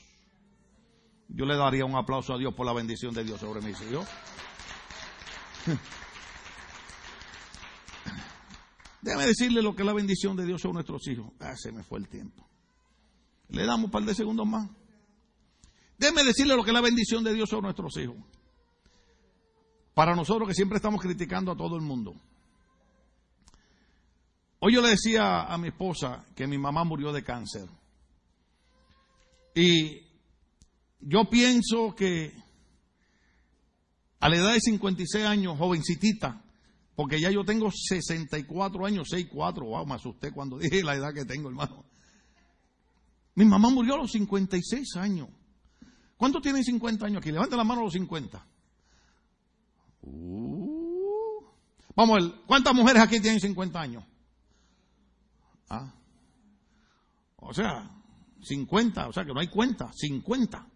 Yo 1.27 1.45
le 1.45 1.55
daría 1.55 1.85
un 1.85 1.95
aplauso 1.95 2.33
a 2.33 2.39
Dios 2.39 2.55
por 2.55 2.65
la 2.65 2.73
bendición 2.73 3.13
de 3.13 3.23
Dios 3.23 3.39
sobre 3.39 3.61
mis 3.61 3.79
hijos. 3.79 4.07
Déjame 9.01 9.25
decirle 9.25 9.61
lo 9.61 9.75
que 9.75 9.83
es 9.83 9.85
la 9.85 9.93
bendición 9.93 10.35
de 10.35 10.45
Dios 10.45 10.61
sobre 10.61 10.73
nuestros 10.75 11.07
hijos. 11.07 11.31
Ah, 11.39 11.55
se 11.55 11.71
me 11.71 11.83
fue 11.83 11.99
el 11.99 12.07
tiempo. 12.07 12.45
Le 13.49 13.65
damos 13.65 13.85
un 13.85 13.91
par 13.91 14.03
de 14.03 14.13
segundos 14.13 14.45
más. 14.45 14.69
Déjeme 15.97 16.23
decirle 16.23 16.55
lo 16.55 16.63
que 16.63 16.69
es 16.71 16.73
la 16.73 16.81
bendición 16.81 17.23
de 17.23 17.33
Dios 17.33 17.49
sobre 17.49 17.63
nuestros 17.63 17.95
hijos. 17.97 18.17
Para 19.93 20.15
nosotros 20.15 20.47
que 20.47 20.53
siempre 20.53 20.75
estamos 20.75 21.01
criticando 21.01 21.51
a 21.51 21.57
todo 21.57 21.75
el 21.75 21.81
mundo. 21.81 22.13
Hoy 24.59 24.73
yo 24.73 24.81
le 24.81 24.89
decía 24.89 25.43
a 25.43 25.57
mi 25.57 25.69
esposa 25.69 26.25
que 26.35 26.47
mi 26.47 26.57
mamá 26.57 26.83
murió 26.83 27.11
de 27.13 27.23
cáncer. 27.23 27.67
Y 29.55 30.01
yo 30.99 31.29
pienso 31.29 31.95
que 31.95 32.33
a 34.19 34.29
la 34.29 34.35
edad 34.35 34.53
de 34.53 34.59
56 34.59 35.25
años, 35.25 35.57
jovencitita, 35.57 36.41
porque 36.95 37.21
ya 37.21 37.29
yo 37.29 37.43
tengo 37.45 37.69
64 37.71 38.85
años, 38.85 39.09
64, 39.09 39.65
wow, 39.65 39.85
me 39.85 39.95
asusté 39.95 40.31
cuando 40.31 40.57
dije 40.59 40.83
la 40.83 40.95
edad 40.95 41.13
que 41.13 41.25
tengo, 41.25 41.49
hermano. 41.49 41.85
Mi 43.35 43.45
mamá 43.45 43.69
murió 43.69 43.95
a 43.95 43.97
los 43.97 44.11
56 44.11 44.95
años. 44.95 45.29
¿Cuántos 46.17 46.41
tienen 46.41 46.63
50 46.63 47.05
años 47.05 47.19
aquí? 47.19 47.31
Levanta 47.31 47.55
la 47.55 47.63
mano 47.63 47.81
a 47.81 47.83
los 47.83 47.93
50. 47.93 48.43
Uh. 50.01 51.43
Vamos 51.95 52.17
a 52.17 52.23
ver, 52.23 52.33
¿cuántas 52.47 52.73
mujeres 52.73 53.03
aquí 53.03 53.19
tienen 53.19 53.39
50 53.39 53.79
años? 53.79 54.03
Ah. 55.69 55.93
O 57.37 57.53
sea, 57.53 57.91
50, 58.41 59.07
o 59.07 59.13
sea 59.13 59.23
que 59.23 59.33
no 59.33 59.39
hay 59.39 59.49
cuenta, 59.49 59.91
50. 59.93 60.67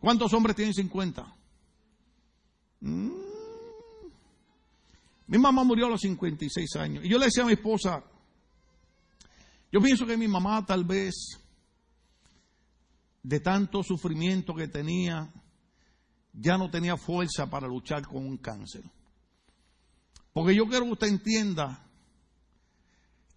¿Cuántos 0.00 0.32
hombres 0.34 0.56
tienen 0.56 0.74
50? 0.74 1.34
Mm. 2.84 3.10
Mi 5.26 5.38
mamá 5.38 5.64
murió 5.64 5.86
a 5.86 5.90
los 5.90 6.02
56 6.02 6.76
años. 6.76 7.04
Y 7.04 7.08
yo 7.08 7.18
le 7.18 7.24
decía 7.26 7.42
a 7.42 7.46
mi 7.46 7.54
esposa, 7.54 8.04
yo 9.72 9.80
pienso 9.80 10.04
que 10.04 10.18
mi 10.18 10.28
mamá 10.28 10.64
tal 10.66 10.84
vez, 10.84 11.14
de 13.22 13.40
tanto 13.40 13.82
sufrimiento 13.82 14.54
que 14.54 14.68
tenía, 14.68 15.32
ya 16.34 16.58
no 16.58 16.70
tenía 16.70 16.98
fuerza 16.98 17.48
para 17.48 17.66
luchar 17.66 18.06
con 18.06 18.26
un 18.26 18.36
cáncer. 18.36 18.82
Porque 20.34 20.54
yo 20.54 20.66
quiero 20.66 20.84
que 20.84 20.92
usted 20.92 21.08
entienda 21.08 21.86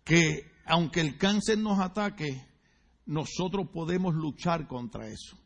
que 0.04 0.52
aunque 0.66 1.00
el 1.00 1.18
cáncer 1.18 1.58
nos 1.58 1.80
ataque, 1.80 2.46
nosotros 3.06 3.70
podemos 3.72 4.14
luchar 4.14 4.68
contra 4.68 5.08
eso. 5.08 5.38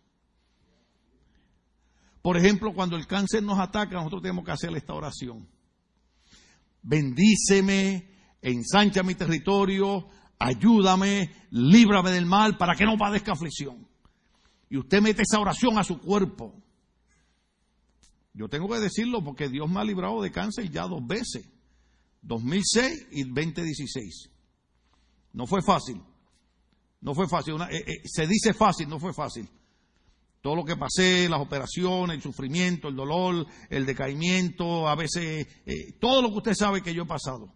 Por 2.21 2.37
ejemplo, 2.37 2.73
cuando 2.73 2.95
el 2.95 3.07
cáncer 3.07 3.41
nos 3.41 3.59
ataca, 3.59 3.95
nosotros 3.95 4.21
tenemos 4.21 4.45
que 4.45 4.51
hacer 4.51 4.75
esta 4.75 4.93
oración. 4.93 5.47
Bendíceme, 6.83 8.09
ensancha 8.41 9.03
mi 9.03 9.15
territorio, 9.15 10.07
ayúdame, 10.37 11.31
líbrame 11.51 12.11
del 12.11 12.25
mal 12.25 12.57
para 12.57 12.75
que 12.75 12.85
no 12.85 12.97
padezca 12.97 13.33
aflicción. 13.33 13.87
Y 14.69 14.77
usted 14.77 15.01
mete 15.01 15.23
esa 15.23 15.39
oración 15.39 15.77
a 15.77 15.83
su 15.83 15.99
cuerpo. 15.99 16.55
Yo 18.33 18.47
tengo 18.47 18.69
que 18.69 18.79
decirlo 18.79 19.23
porque 19.23 19.49
Dios 19.49 19.69
me 19.69 19.81
ha 19.81 19.83
librado 19.83 20.21
de 20.21 20.31
cáncer 20.31 20.69
ya 20.69 20.83
dos 20.83 21.05
veces. 21.05 21.49
2006 22.21 23.07
y 23.11 23.23
2016. 23.23 24.29
No 25.33 25.47
fue 25.47 25.61
fácil. 25.61 26.01
No 27.01 27.13
fue 27.15 27.27
fácil. 27.27 27.55
Eh, 27.69 27.83
eh, 27.85 28.01
se 28.05 28.27
dice 28.27 28.53
fácil, 28.53 28.87
no 28.87 28.99
fue 28.99 29.13
fácil. 29.13 29.49
Todo 30.41 30.55
lo 30.55 30.65
que 30.65 30.75
pasé, 30.75 31.29
las 31.29 31.39
operaciones, 31.39 32.15
el 32.15 32.21
sufrimiento, 32.21 32.87
el 32.87 32.95
dolor, 32.95 33.45
el 33.69 33.85
decaimiento, 33.85 34.87
a 34.87 34.95
veces, 34.95 35.47
eh, 35.65 35.93
todo 35.99 36.21
lo 36.21 36.29
que 36.29 36.37
usted 36.37 36.53
sabe 36.55 36.81
que 36.81 36.93
yo 36.93 37.03
he 37.03 37.07
pasado. 37.07 37.53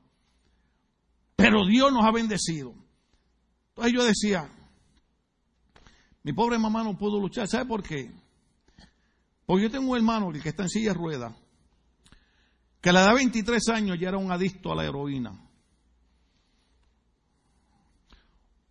Pero 1.36 1.66
Dios 1.66 1.92
nos 1.92 2.06
ha 2.06 2.12
bendecido. 2.12 2.76
Entonces 3.70 3.94
yo 3.94 4.04
decía, 4.04 4.50
mi 6.24 6.32
pobre 6.32 6.58
mamá 6.60 6.84
no 6.84 6.98
pudo 6.98 7.20
luchar. 7.20 7.48
¿Sabe 7.48 7.66
por 7.66 7.82
qué? 7.84 8.12
Porque 9.46 9.64
yo 9.64 9.72
tengo 9.72 9.92
un 9.92 9.98
hermano 9.98 10.32
que 10.32 10.50
está 10.50 10.64
en 10.64 10.70
silla 10.70 10.90
de 10.90 10.98
ruedas, 10.98 11.36
que 12.82 12.90
a 12.90 12.94
la 12.94 13.02
edad 13.02 13.10
de 13.10 13.16
23 13.16 13.68
años 13.70 13.98
ya 14.00 14.10
era 14.10 14.18
un 14.18 14.32
adicto 14.32 14.72
a 14.72 14.76
la 14.76 14.86
heroína. 14.86 15.40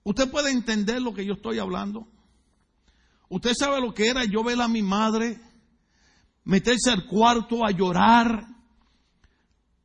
¿Usted 0.04 0.30
puede 0.30 0.50
entender 0.50 1.00
lo 1.00 1.14
que 1.14 1.24
yo 1.24 1.34
estoy 1.34 1.58
hablando? 1.58 2.08
¿Usted 3.34 3.52
sabe 3.58 3.80
lo 3.80 3.92
que 3.92 4.06
era 4.06 4.24
yo 4.24 4.44
ver 4.44 4.60
a 4.60 4.68
mi 4.68 4.80
madre 4.80 5.40
meterse 6.44 6.92
al 6.92 7.04
cuarto 7.04 7.66
a 7.66 7.72
llorar? 7.72 8.46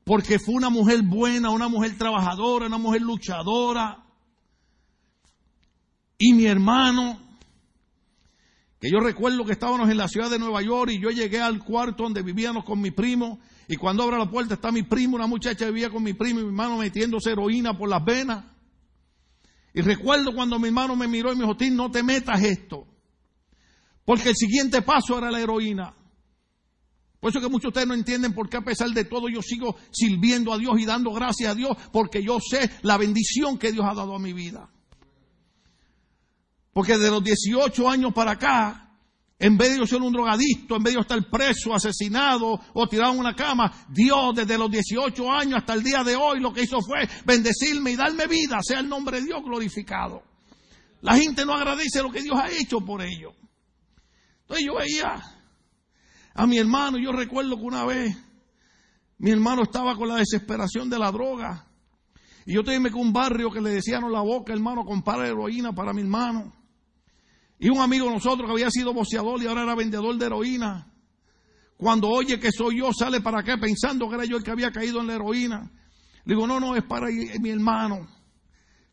Porque 0.04 0.38
fue 0.38 0.54
una 0.54 0.70
mujer 0.70 1.02
buena, 1.02 1.50
una 1.50 1.68
mujer 1.68 1.98
trabajadora, 1.98 2.68
una 2.68 2.78
mujer 2.78 3.02
luchadora. 3.02 4.06
Y 6.20 6.34
mi 6.34 6.46
hermano, 6.46 7.20
que 8.80 8.92
yo 8.92 9.00
recuerdo 9.00 9.44
que 9.44 9.54
estábamos 9.54 9.90
en 9.90 9.98
la 9.98 10.08
ciudad 10.08 10.30
de 10.30 10.38
Nueva 10.38 10.62
York 10.62 10.92
y 10.92 11.02
yo 11.02 11.10
llegué 11.10 11.42
al 11.42 11.58
cuarto 11.58 12.04
donde 12.04 12.22
vivíamos 12.22 12.64
con 12.64 12.80
mi 12.80 12.92
primo 12.92 13.40
y 13.68 13.78
cuando 13.78 14.04
abro 14.04 14.20
la 14.20 14.30
puerta 14.30 14.54
está 14.54 14.72
mi 14.72 14.84
primo, 14.84 15.16
una 15.16 15.26
muchacha 15.26 15.66
que 15.66 15.72
vivía 15.72 15.90
con 15.90 16.04
mi 16.04 16.14
primo 16.14 16.40
y 16.40 16.44
mi 16.44 16.50
hermano 16.50 16.78
metiéndose 16.78 17.32
heroína 17.32 17.76
por 17.76 17.90
las 17.90 18.06
venas. 18.06 18.46
Y 19.74 19.82
recuerdo 19.82 20.36
cuando 20.36 20.60
mi 20.60 20.68
hermano 20.68 20.96
me 20.96 21.08
miró 21.08 21.34
y 21.34 21.36
me 21.36 21.46
dijo, 21.46 21.58
Tim, 21.58 21.76
no 21.76 21.90
te 21.90 22.04
metas 22.04 22.44
esto. 22.44 22.86
Porque 24.10 24.30
el 24.30 24.36
siguiente 24.36 24.82
paso 24.82 25.20
era 25.20 25.30
la 25.30 25.40
heroína. 25.40 25.94
Por 27.20 27.30
eso 27.30 27.40
que 27.40 27.48
muchos 27.48 27.66
de 27.66 27.68
ustedes 27.68 27.88
no 27.88 27.94
entienden 27.94 28.34
por 28.34 28.50
qué 28.50 28.58
a 28.58 28.64
pesar 28.64 28.90
de 28.90 29.06
todo 29.06 29.30
yo 29.30 29.40
sigo 29.44 29.76
sirviendo 29.92 30.52
a 30.52 30.58
Dios 30.58 30.80
y 30.80 30.86
dando 30.86 31.12
gracias 31.12 31.52
a 31.52 31.54
Dios, 31.54 31.78
porque 31.94 32.24
yo 32.24 32.40
sé 32.40 32.72
la 32.82 32.98
bendición 32.98 33.60
que 33.60 33.72
Dios 33.72 33.86
ha 33.88 33.94
dado 33.94 34.16
a 34.16 34.20
mi 34.20 34.34
vida. 34.34 34.68
Porque 36.74 36.98
de 36.98 37.12
los 37.12 37.24
18 37.24 37.88
años 37.88 38.12
para 38.12 38.32
acá, 38.32 38.98
en 39.38 39.56
vez 39.60 39.74
de 39.74 39.78
yo 39.78 39.86
ser 39.86 40.02
un 40.02 40.12
drogadicto, 40.12 40.76
en 40.76 40.82
vez 40.82 40.94
de 40.94 40.98
yo 40.98 41.02
estar 41.02 41.30
preso, 41.30 41.76
asesinado 41.76 42.60
o 42.74 42.88
tirado 42.88 43.14
en 43.14 43.20
una 43.20 43.36
cama, 43.36 43.72
Dios 43.90 44.34
desde 44.34 44.58
los 44.58 44.72
18 44.72 45.32
años 45.32 45.60
hasta 45.60 45.76
el 45.76 45.84
día 45.84 46.04
de 46.04 46.16
hoy 46.16 46.40
lo 46.40 46.52
que 46.52 46.64
hizo 46.64 46.82
fue 46.82 47.08
bendecirme 47.26 47.92
y 47.92 47.96
darme 47.96 48.26
vida, 48.26 48.58
sea 48.64 48.80
el 48.80 48.90
nombre 48.90 49.20
de 49.20 49.28
Dios 49.28 49.44
glorificado. 49.44 50.24
La 51.02 51.16
gente 51.16 51.46
no 51.46 51.54
agradece 51.54 52.02
lo 52.02 52.10
que 52.10 52.24
Dios 52.24 52.40
ha 52.40 52.50
hecho 52.50 52.82
por 52.82 53.04
ello. 53.04 53.36
Entonces 54.50 54.66
yo 54.66 54.76
veía 54.78 55.22
a 56.34 56.48
mi 56.48 56.58
hermano, 56.58 56.98
yo 56.98 57.12
recuerdo 57.12 57.56
que 57.56 57.64
una 57.64 57.86
vez 57.86 58.18
mi 59.20 59.30
hermano 59.30 59.62
estaba 59.62 59.96
con 59.96 60.08
la 60.08 60.16
desesperación 60.16 60.90
de 60.90 60.98
la 60.98 61.12
droga. 61.12 61.68
Y 62.48 62.56
yo 62.56 62.64
tenía 62.64 62.90
con 62.90 63.02
un 63.02 63.14
barrio 63.14 63.52
que 63.52 63.62
le 63.62 63.70
decían 63.70 64.12
la 64.12 64.22
boca, 64.22 64.52
hermano, 64.52 64.86
compara 64.86 65.28
heroína 65.28 65.74
para 65.74 65.94
mi 65.94 66.02
hermano. 66.02 66.52
Y 67.60 67.70
un 67.70 67.78
amigo 67.78 68.08
de 68.08 68.14
nosotros 68.14 68.48
que 68.48 68.54
había 68.54 68.72
sido 68.72 68.92
boceador 68.92 69.40
y 69.40 69.46
ahora 69.46 69.62
era 69.62 69.76
vendedor 69.76 70.18
de 70.18 70.26
heroína, 70.26 70.92
cuando 71.78 72.10
oye 72.10 72.40
que 72.40 72.52
soy 72.52 72.80
yo, 72.80 72.92
sale 72.92 73.22
para 73.22 73.42
acá 73.42 73.58
pensando 73.60 74.10
que 74.10 74.16
era 74.16 74.26
yo 74.26 74.38
el 74.38 74.44
que 74.44 74.50
había 74.50 74.72
caído 74.72 75.00
en 75.00 75.08
la 75.08 75.14
heroína. 75.14 75.72
Le 76.26 76.34
digo, 76.34 76.48
no, 76.48 76.60
no, 76.60 76.76
es 76.76 76.84
para 76.86 77.08
mi 77.40 77.50
hermano, 77.52 78.08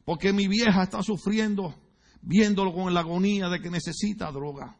porque 0.04 0.34
mi 0.34 0.48
vieja 0.48 0.82
está 0.82 1.02
sufriendo, 1.02 1.74
viéndolo 2.20 2.74
con 2.74 2.92
la 2.92 3.00
agonía 3.00 3.48
de 3.48 3.60
que 3.60 3.70
necesita 3.70 4.30
droga. 4.30 4.76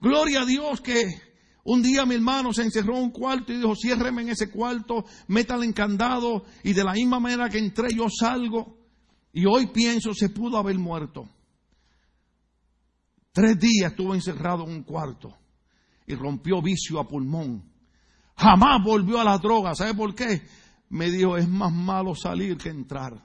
Gloria 0.00 0.42
a 0.42 0.46
Dios 0.46 0.80
que 0.80 1.34
un 1.64 1.82
día 1.82 2.04
mi 2.04 2.14
hermano 2.14 2.52
se 2.52 2.62
encerró 2.62 2.96
en 2.98 3.04
un 3.04 3.10
cuarto 3.10 3.52
y 3.52 3.56
dijo, 3.56 3.74
ciérreme 3.74 4.22
en 4.22 4.28
ese 4.30 4.50
cuarto, 4.50 5.06
métale 5.28 5.64
en 5.64 5.72
candado, 5.72 6.44
y 6.62 6.74
de 6.74 6.84
la 6.84 6.92
misma 6.92 7.18
manera 7.18 7.48
que 7.48 7.58
entré 7.58 7.88
yo 7.94 8.06
salgo. 8.08 8.76
Y 9.32 9.46
hoy 9.46 9.68
pienso, 9.68 10.12
se 10.12 10.28
pudo 10.28 10.58
haber 10.58 10.78
muerto. 10.78 11.28
Tres 13.32 13.58
días 13.58 13.90
estuvo 13.90 14.14
encerrado 14.14 14.64
en 14.64 14.70
un 14.70 14.82
cuarto 14.82 15.36
y 16.06 16.14
rompió 16.14 16.60
vicio 16.60 17.00
a 17.00 17.08
pulmón. 17.08 17.64
Jamás 18.36 18.84
volvió 18.84 19.18
a 19.18 19.24
la 19.24 19.38
droga. 19.38 19.74
¿Sabe 19.74 19.94
por 19.94 20.14
qué? 20.14 20.42
Me 20.90 21.10
dijo, 21.10 21.36
es 21.36 21.48
más 21.48 21.72
malo 21.72 22.14
salir 22.14 22.56
que 22.58 22.68
entrar. 22.68 23.20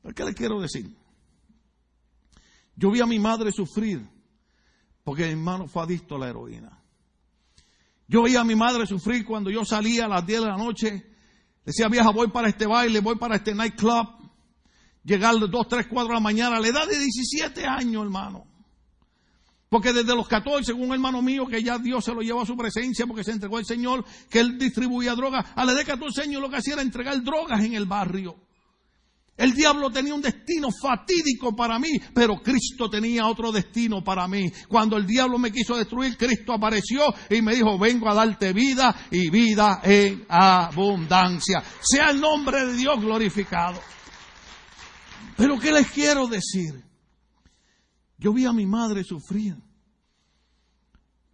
¿Por 0.00 0.14
qué 0.14 0.24
le 0.24 0.32
quiero 0.32 0.60
decir? 0.60 0.96
Yo 2.76 2.90
vi 2.90 3.00
a 3.00 3.06
mi 3.06 3.18
madre 3.18 3.52
sufrir 3.52 4.08
porque 5.04 5.24
mi 5.24 5.30
hermano 5.30 5.66
fue 5.66 5.82
adicto 5.82 6.16
a 6.16 6.18
la 6.18 6.28
heroína. 6.28 6.80
Yo 8.06 8.22
vi 8.24 8.34
a 8.36 8.44
mi 8.44 8.56
madre 8.56 8.86
sufrir 8.86 9.24
cuando 9.24 9.50
yo 9.50 9.64
salía 9.64 10.06
a 10.06 10.08
las 10.08 10.26
10 10.26 10.40
de 10.40 10.46
la 10.46 10.56
noche. 10.56 11.06
Decía, 11.64 11.88
vieja, 11.88 12.10
voy 12.10 12.28
para 12.28 12.48
este 12.48 12.66
baile, 12.66 13.00
voy 13.00 13.16
para 13.16 13.36
este 13.36 13.54
nightclub. 13.54 14.08
Llegar 15.04 15.34
las 15.34 15.50
2, 15.50 15.68
3, 15.68 15.86
4 15.88 16.08
de 16.08 16.14
la 16.14 16.20
mañana, 16.20 16.56
a 16.56 16.60
la 16.60 16.66
edad 16.68 16.88
de 16.88 16.98
17 16.98 17.64
años, 17.66 18.02
hermano. 18.02 18.46
Porque 19.68 19.92
desde 19.92 20.16
los 20.16 20.26
14, 20.26 20.64
según 20.64 20.88
un 20.88 20.94
hermano 20.94 21.22
mío, 21.22 21.46
que 21.46 21.62
ya 21.62 21.78
Dios 21.78 22.04
se 22.04 22.12
lo 22.12 22.20
llevó 22.20 22.42
a 22.42 22.46
su 22.46 22.56
presencia 22.56 23.06
porque 23.06 23.22
se 23.22 23.30
entregó 23.30 23.58
al 23.58 23.64
Señor, 23.64 24.04
que 24.28 24.40
él 24.40 24.58
distribuía 24.58 25.14
drogas, 25.14 25.46
a 25.54 25.64
la 25.64 25.70
edad 25.70 25.80
de 25.82 25.86
14 25.86 26.22
años 26.22 26.42
lo 26.42 26.50
que 26.50 26.56
hacía 26.56 26.74
era 26.74 26.82
entregar 26.82 27.22
drogas 27.22 27.62
en 27.62 27.74
el 27.74 27.86
barrio. 27.86 28.36
El 29.40 29.54
diablo 29.54 29.90
tenía 29.90 30.14
un 30.14 30.20
destino 30.20 30.68
fatídico 30.70 31.56
para 31.56 31.78
mí, 31.78 31.98
pero 32.14 32.42
Cristo 32.42 32.90
tenía 32.90 33.26
otro 33.26 33.50
destino 33.50 34.04
para 34.04 34.28
mí. 34.28 34.52
Cuando 34.68 34.98
el 34.98 35.06
diablo 35.06 35.38
me 35.38 35.50
quiso 35.50 35.78
destruir, 35.78 36.18
Cristo 36.18 36.52
apareció 36.52 37.06
y 37.30 37.40
me 37.40 37.54
dijo, 37.54 37.78
vengo 37.78 38.10
a 38.10 38.14
darte 38.14 38.52
vida 38.52 38.94
y 39.10 39.30
vida 39.30 39.80
en 39.82 40.26
abundancia. 40.28 41.62
Sea 41.80 42.10
el 42.10 42.20
nombre 42.20 42.66
de 42.66 42.74
Dios 42.74 43.00
glorificado. 43.00 43.80
Pero 45.38 45.58
¿qué 45.58 45.72
les 45.72 45.90
quiero 45.90 46.26
decir? 46.26 46.84
Yo 48.18 48.34
vi 48.34 48.44
a 48.44 48.52
mi 48.52 48.66
madre 48.66 49.04
sufrir 49.04 49.56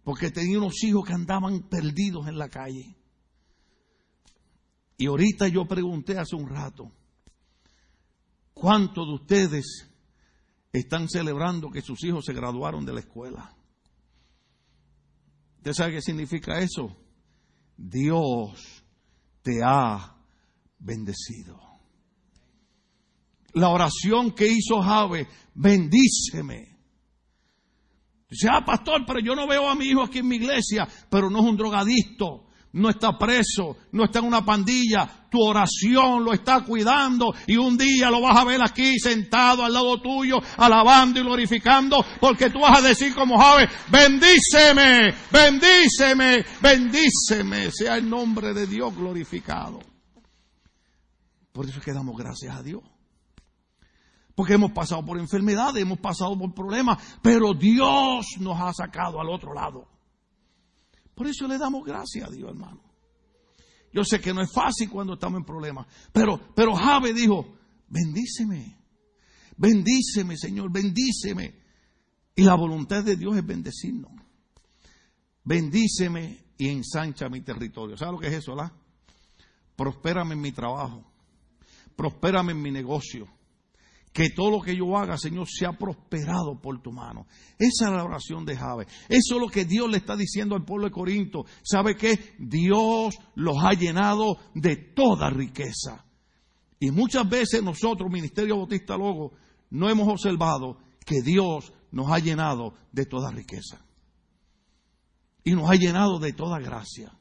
porque 0.05 0.31
tenía 0.31 0.59
unos 0.59 0.81
hijos 0.81 1.05
que 1.05 1.11
andaban 1.11 1.67
perdidos 1.67 2.25
en 2.29 2.37
la 2.37 2.47
calle. 2.47 2.95
Y 4.97 5.07
ahorita 5.07 5.49
yo 5.49 5.65
pregunté 5.67 6.17
hace 6.17 6.37
un 6.37 6.47
rato, 6.47 6.89
¿cuántos 8.59 9.07
de 9.07 9.13
ustedes 9.13 9.89
están 10.71 11.09
celebrando 11.09 11.69
que 11.69 11.81
sus 11.81 12.03
hijos 12.03 12.25
se 12.25 12.33
graduaron 12.33 12.85
de 12.85 12.93
la 12.93 12.99
escuela? 12.99 13.55
¿Usted 15.57 15.73
sabe 15.73 15.93
qué 15.93 16.01
significa 16.01 16.59
eso? 16.59 16.95
Dios 17.75 18.83
te 19.41 19.61
ha 19.63 20.15
bendecido. 20.79 21.59
La 23.53 23.69
oración 23.69 24.31
que 24.31 24.47
hizo 24.47 24.81
Jave, 24.81 25.27
bendíceme. 25.53 26.77
Dice, 28.29 28.47
ah, 28.51 28.63
pastor, 28.65 29.03
pero 29.05 29.19
yo 29.19 29.35
no 29.35 29.47
veo 29.47 29.69
a 29.69 29.75
mi 29.75 29.85
hijo 29.85 30.03
aquí 30.03 30.19
en 30.19 30.27
mi 30.27 30.35
iglesia, 30.35 30.87
pero 31.09 31.29
no 31.29 31.39
es 31.39 31.45
un 31.45 31.57
drogadicto, 31.57 32.46
no 32.77 32.89
está 32.89 33.17
preso, 33.17 33.77
no 33.91 34.05
está 34.05 34.19
en 34.19 34.25
una 34.25 34.45
pandilla, 34.45 35.27
tu 35.29 35.41
oración 35.41 36.23
lo 36.23 36.31
está 36.31 36.61
cuidando 36.63 37.33
y 37.47 37.57
un 37.57 37.77
día 37.77 38.09
lo 38.11 38.21
vas 38.21 38.37
a 38.37 38.43
ver 38.43 38.61
aquí 38.61 38.99
sentado 38.99 39.63
al 39.65 39.73
lado 39.73 39.99
tuyo, 39.99 40.37
alabando 40.57 41.19
y 41.19 41.23
glorificando, 41.23 42.05
porque 42.19 42.49
tú 42.49 42.59
vas 42.59 42.79
a 42.79 42.87
decir 42.87 43.13
como 43.15 43.39
Jave, 43.39 43.67
bendíceme, 43.89 45.13
bendíceme, 45.31 46.45
bendíceme, 46.61 47.71
sea 47.71 47.97
el 47.97 48.09
nombre 48.09 48.53
de 48.53 48.67
Dios 48.67 48.95
glorificado. 48.95 49.79
Por 51.51 51.65
eso 51.65 51.79
es 51.79 51.85
que 51.85 51.93
damos 51.93 52.15
gracias 52.15 52.55
a 52.55 52.61
Dios. 52.61 52.83
Porque 54.35 54.53
hemos 54.53 54.71
pasado 54.71 55.03
por 55.03 55.17
enfermedades, 55.17 55.81
hemos 55.81 55.97
pasado 55.97 56.37
por 56.37 56.53
problemas, 56.53 57.17
pero 57.23 57.55
Dios 57.55 58.27
nos 58.39 58.61
ha 58.61 58.71
sacado 58.71 59.19
al 59.19 59.29
otro 59.29 59.51
lado. 59.51 59.96
Por 61.17 61.27
eso 61.27 61.47
le 61.49 61.57
damos 61.57 61.83
gracias 61.83 62.29
a 62.29 62.31
Dios, 62.31 62.49
hermano. 62.49 62.81
Yo 63.91 64.05
sé 64.05 64.21
que 64.21 64.33
no 64.33 64.41
es 64.41 64.53
fácil 64.53 64.89
cuando 64.89 65.15
estamos 65.15 65.39
en 65.39 65.45
problemas, 65.45 65.87
pero, 66.13 66.39
pero 66.55 66.73
Jabe 66.75 67.13
dijo, 67.13 67.57
bendíceme, 67.89 68.77
Bendíceme, 69.57 70.37
Señor, 70.37 70.71
bendíceme. 70.71 71.55
Y 72.35 72.43
la 72.43 72.55
voluntad 72.55 73.03
de 73.03 73.15
Dios 73.15 73.35
es 73.35 73.45
bendecirnos. 73.45 74.11
Bendíceme 75.43 76.45
y 76.57 76.69
ensancha 76.69 77.27
mi 77.29 77.41
territorio. 77.41 77.97
¿Sabes 77.97 78.13
lo 78.13 78.19
que 78.19 78.27
es 78.27 78.33
eso, 78.33 78.55
la? 78.55 78.71
Prospérame 79.75 80.33
en 80.33 80.41
mi 80.41 80.51
trabajo. 80.51 81.03
Prospérame 81.95 82.51
en 82.51 82.61
mi 82.61 82.71
negocio. 82.71 83.27
Que 84.17 84.31
todo 84.31 84.49
lo 84.49 84.61
que 84.61 84.75
yo 84.75 84.97
haga, 84.97 85.15
Señor, 85.15 85.47
sea 85.47 85.73
prosperado 85.73 86.59
por 86.59 86.81
tu 86.81 86.91
mano. 86.91 87.27
Esa 87.59 87.85
es 87.85 87.91
la 87.91 88.03
oración 88.03 88.45
de 88.45 88.57
Jabe. 88.57 88.87
Eso 89.07 89.35
es 89.35 89.39
lo 89.39 89.47
que 89.47 89.63
Dios 89.63 89.87
le 89.91 89.97
está 89.97 90.15
diciendo 90.15 90.55
al 90.55 90.65
pueblo 90.65 90.87
de 90.87 90.91
Corinto. 90.91 91.45
¿Sabe 91.61 91.95
qué? 91.95 92.33
Dios 92.39 93.15
los 93.35 93.57
ha 93.63 93.73
llenado 93.73 94.39
de 94.55 94.75
toda 94.75 95.29
riqueza. 95.29 96.03
Y 96.79 96.89
muchas 96.89 97.29
veces 97.29 97.61
nosotros, 97.61 98.09
Ministerio 98.09 98.57
Bautista 98.57 98.97
Logo, 98.97 99.33
no 99.69 99.87
hemos 99.87 100.07
observado 100.07 100.79
que 101.05 101.21
Dios 101.21 101.71
nos 101.91 102.11
ha 102.11 102.17
llenado 102.17 102.73
de 102.91 103.05
toda 103.05 103.29
riqueza. 103.29 103.85
Y 105.43 105.51
nos 105.51 105.69
ha 105.69 105.75
llenado 105.75 106.17
de 106.17 106.33
toda 106.33 106.57
gracia. 106.57 107.15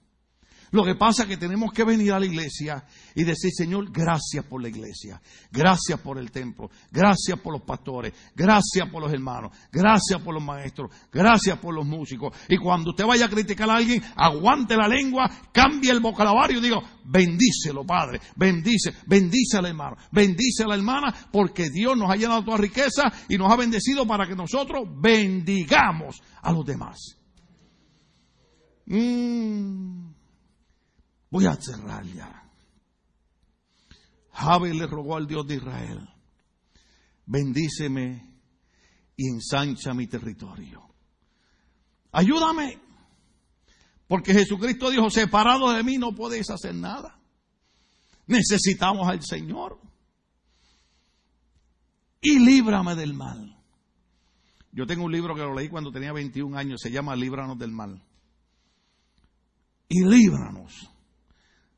Lo 0.76 0.84
que 0.84 0.94
pasa 0.94 1.22
es 1.22 1.30
que 1.30 1.38
tenemos 1.38 1.72
que 1.72 1.84
venir 1.84 2.12
a 2.12 2.20
la 2.20 2.26
iglesia 2.26 2.84
y 3.14 3.24
decir, 3.24 3.50
Señor, 3.50 3.90
gracias 3.90 4.44
por 4.44 4.60
la 4.60 4.68
iglesia, 4.68 5.18
gracias 5.50 5.98
por 6.00 6.18
el 6.18 6.30
templo, 6.30 6.68
gracias 6.92 7.40
por 7.40 7.54
los 7.54 7.62
pastores, 7.62 8.12
gracias 8.34 8.86
por 8.90 9.00
los 9.00 9.10
hermanos, 9.10 9.56
gracias 9.72 10.20
por 10.20 10.34
los 10.34 10.44
maestros, 10.44 10.90
gracias 11.10 11.58
por 11.60 11.74
los 11.74 11.86
músicos. 11.86 12.36
Y 12.46 12.58
cuando 12.58 12.90
usted 12.90 13.06
vaya 13.06 13.24
a 13.24 13.30
criticar 13.30 13.70
a 13.70 13.76
alguien, 13.76 14.02
aguante 14.16 14.76
la 14.76 14.86
lengua, 14.86 15.30
cambie 15.50 15.90
el 15.90 16.00
vocabulario 16.00 16.58
y 16.58 16.60
diga, 16.60 16.82
bendícelo, 17.06 17.86
Padre, 17.86 18.20
bendice, 18.36 18.92
bendice 19.06 19.56
al 19.56 19.64
hermano, 19.64 19.96
bendice 20.12 20.64
a 20.64 20.68
la 20.68 20.74
hermana, 20.74 21.14
porque 21.32 21.70
Dios 21.70 21.96
nos 21.96 22.10
ha 22.10 22.16
llenado 22.16 22.44
toda 22.44 22.58
riqueza 22.58 23.10
y 23.30 23.38
nos 23.38 23.50
ha 23.50 23.56
bendecido 23.56 24.06
para 24.06 24.26
que 24.26 24.36
nosotros 24.36 24.86
bendigamos 25.00 26.20
a 26.42 26.52
los 26.52 26.66
demás. 26.66 27.16
Mm. 28.84 30.15
Voy 31.30 31.46
a 31.46 31.54
cerrar 31.56 32.04
ya. 32.04 32.42
Jabe 34.32 34.74
le 34.74 34.86
rogó 34.86 35.16
al 35.16 35.26
Dios 35.26 35.46
de 35.46 35.56
Israel, 35.56 36.08
bendíceme 37.24 38.34
y 39.16 39.28
ensancha 39.28 39.94
mi 39.94 40.06
territorio. 40.06 40.82
Ayúdame, 42.12 42.78
porque 44.06 44.34
Jesucristo 44.34 44.90
dijo, 44.90 45.10
separado 45.10 45.72
de 45.72 45.82
mí 45.82 45.96
no 45.96 46.14
podéis 46.14 46.50
hacer 46.50 46.74
nada. 46.74 47.18
Necesitamos 48.26 49.08
al 49.08 49.22
Señor. 49.22 49.80
Y 52.20 52.38
líbrame 52.38 52.94
del 52.94 53.14
mal. 53.14 53.56
Yo 54.72 54.86
tengo 54.86 55.04
un 55.04 55.12
libro 55.12 55.34
que 55.34 55.40
lo 55.40 55.54
leí 55.54 55.68
cuando 55.68 55.90
tenía 55.90 56.12
21 56.12 56.56
años, 56.58 56.80
se 56.82 56.90
llama 56.90 57.16
Líbranos 57.16 57.58
del 57.58 57.72
mal. 57.72 58.02
Y 59.88 60.04
líbranos 60.04 60.90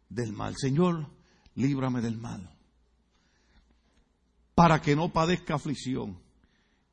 del 0.08 0.32
mal. 0.32 0.54
Señor, 0.56 1.10
líbrame 1.54 2.00
del 2.00 2.16
mal. 2.16 2.50
Para 4.54 4.80
que 4.80 4.96
no 4.96 5.12
padezca 5.12 5.54
aflicción. 5.54 6.20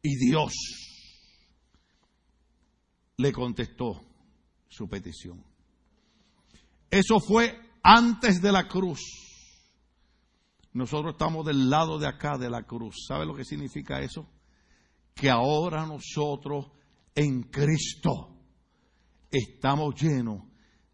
Y 0.02 0.16
Dios 0.18 0.54
le 3.18 3.32
contestó 3.32 4.04
su 4.68 4.88
petición. 4.88 5.44
Eso 6.92 7.20
fue 7.20 7.60
antes 7.82 8.42
de 8.42 8.52
la 8.52 8.68
cruz. 8.68 9.00
Nosotros 10.74 11.14
estamos 11.14 11.46
del 11.46 11.70
lado 11.70 11.98
de 11.98 12.08
acá 12.08 12.38
de 12.38 12.50
la 12.50 12.64
cruz. 12.64 13.06
¿Sabe 13.08 13.26
lo 13.26 13.36
que 13.36 13.46
significa 13.46 14.02
eso? 14.02 14.30
Que 15.14 15.30
ahora 15.30 15.86
nosotros 15.86 16.72
en 17.16 17.44
Cristo 17.44 18.36
estamos 19.32 19.96
llenos 19.96 20.44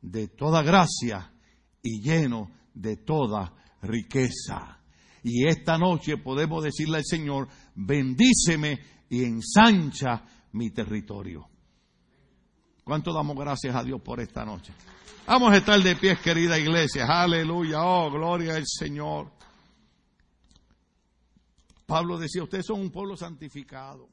de 0.01 0.27
toda 0.27 0.61
gracia 0.61 1.33
y 1.81 2.01
lleno 2.01 2.51
de 2.73 2.97
toda 2.97 3.53
riqueza. 3.81 4.79
Y 5.23 5.45
esta 5.47 5.77
noche 5.77 6.17
podemos 6.17 6.63
decirle 6.63 6.97
al 6.97 7.05
Señor, 7.05 7.47
bendíceme 7.75 8.79
y 9.09 9.23
ensancha 9.23 10.23
mi 10.53 10.71
territorio. 10.71 11.47
¿Cuánto 12.83 13.13
damos 13.13 13.37
gracias 13.37 13.75
a 13.75 13.83
Dios 13.83 14.01
por 14.01 14.19
esta 14.19 14.43
noche? 14.43 14.73
Vamos 15.27 15.53
a 15.53 15.57
estar 15.57 15.79
de 15.81 15.95
pies, 15.95 16.19
querida 16.19 16.57
iglesia. 16.57 17.05
Aleluya. 17.07 17.83
Oh, 17.83 18.11
gloria 18.11 18.55
al 18.55 18.65
Señor. 18.65 19.31
Pablo 21.85 22.17
decía, 22.17 22.43
ustedes 22.43 22.65
son 22.65 22.81
un 22.81 22.91
pueblo 22.91 23.15
santificado. 23.15 24.09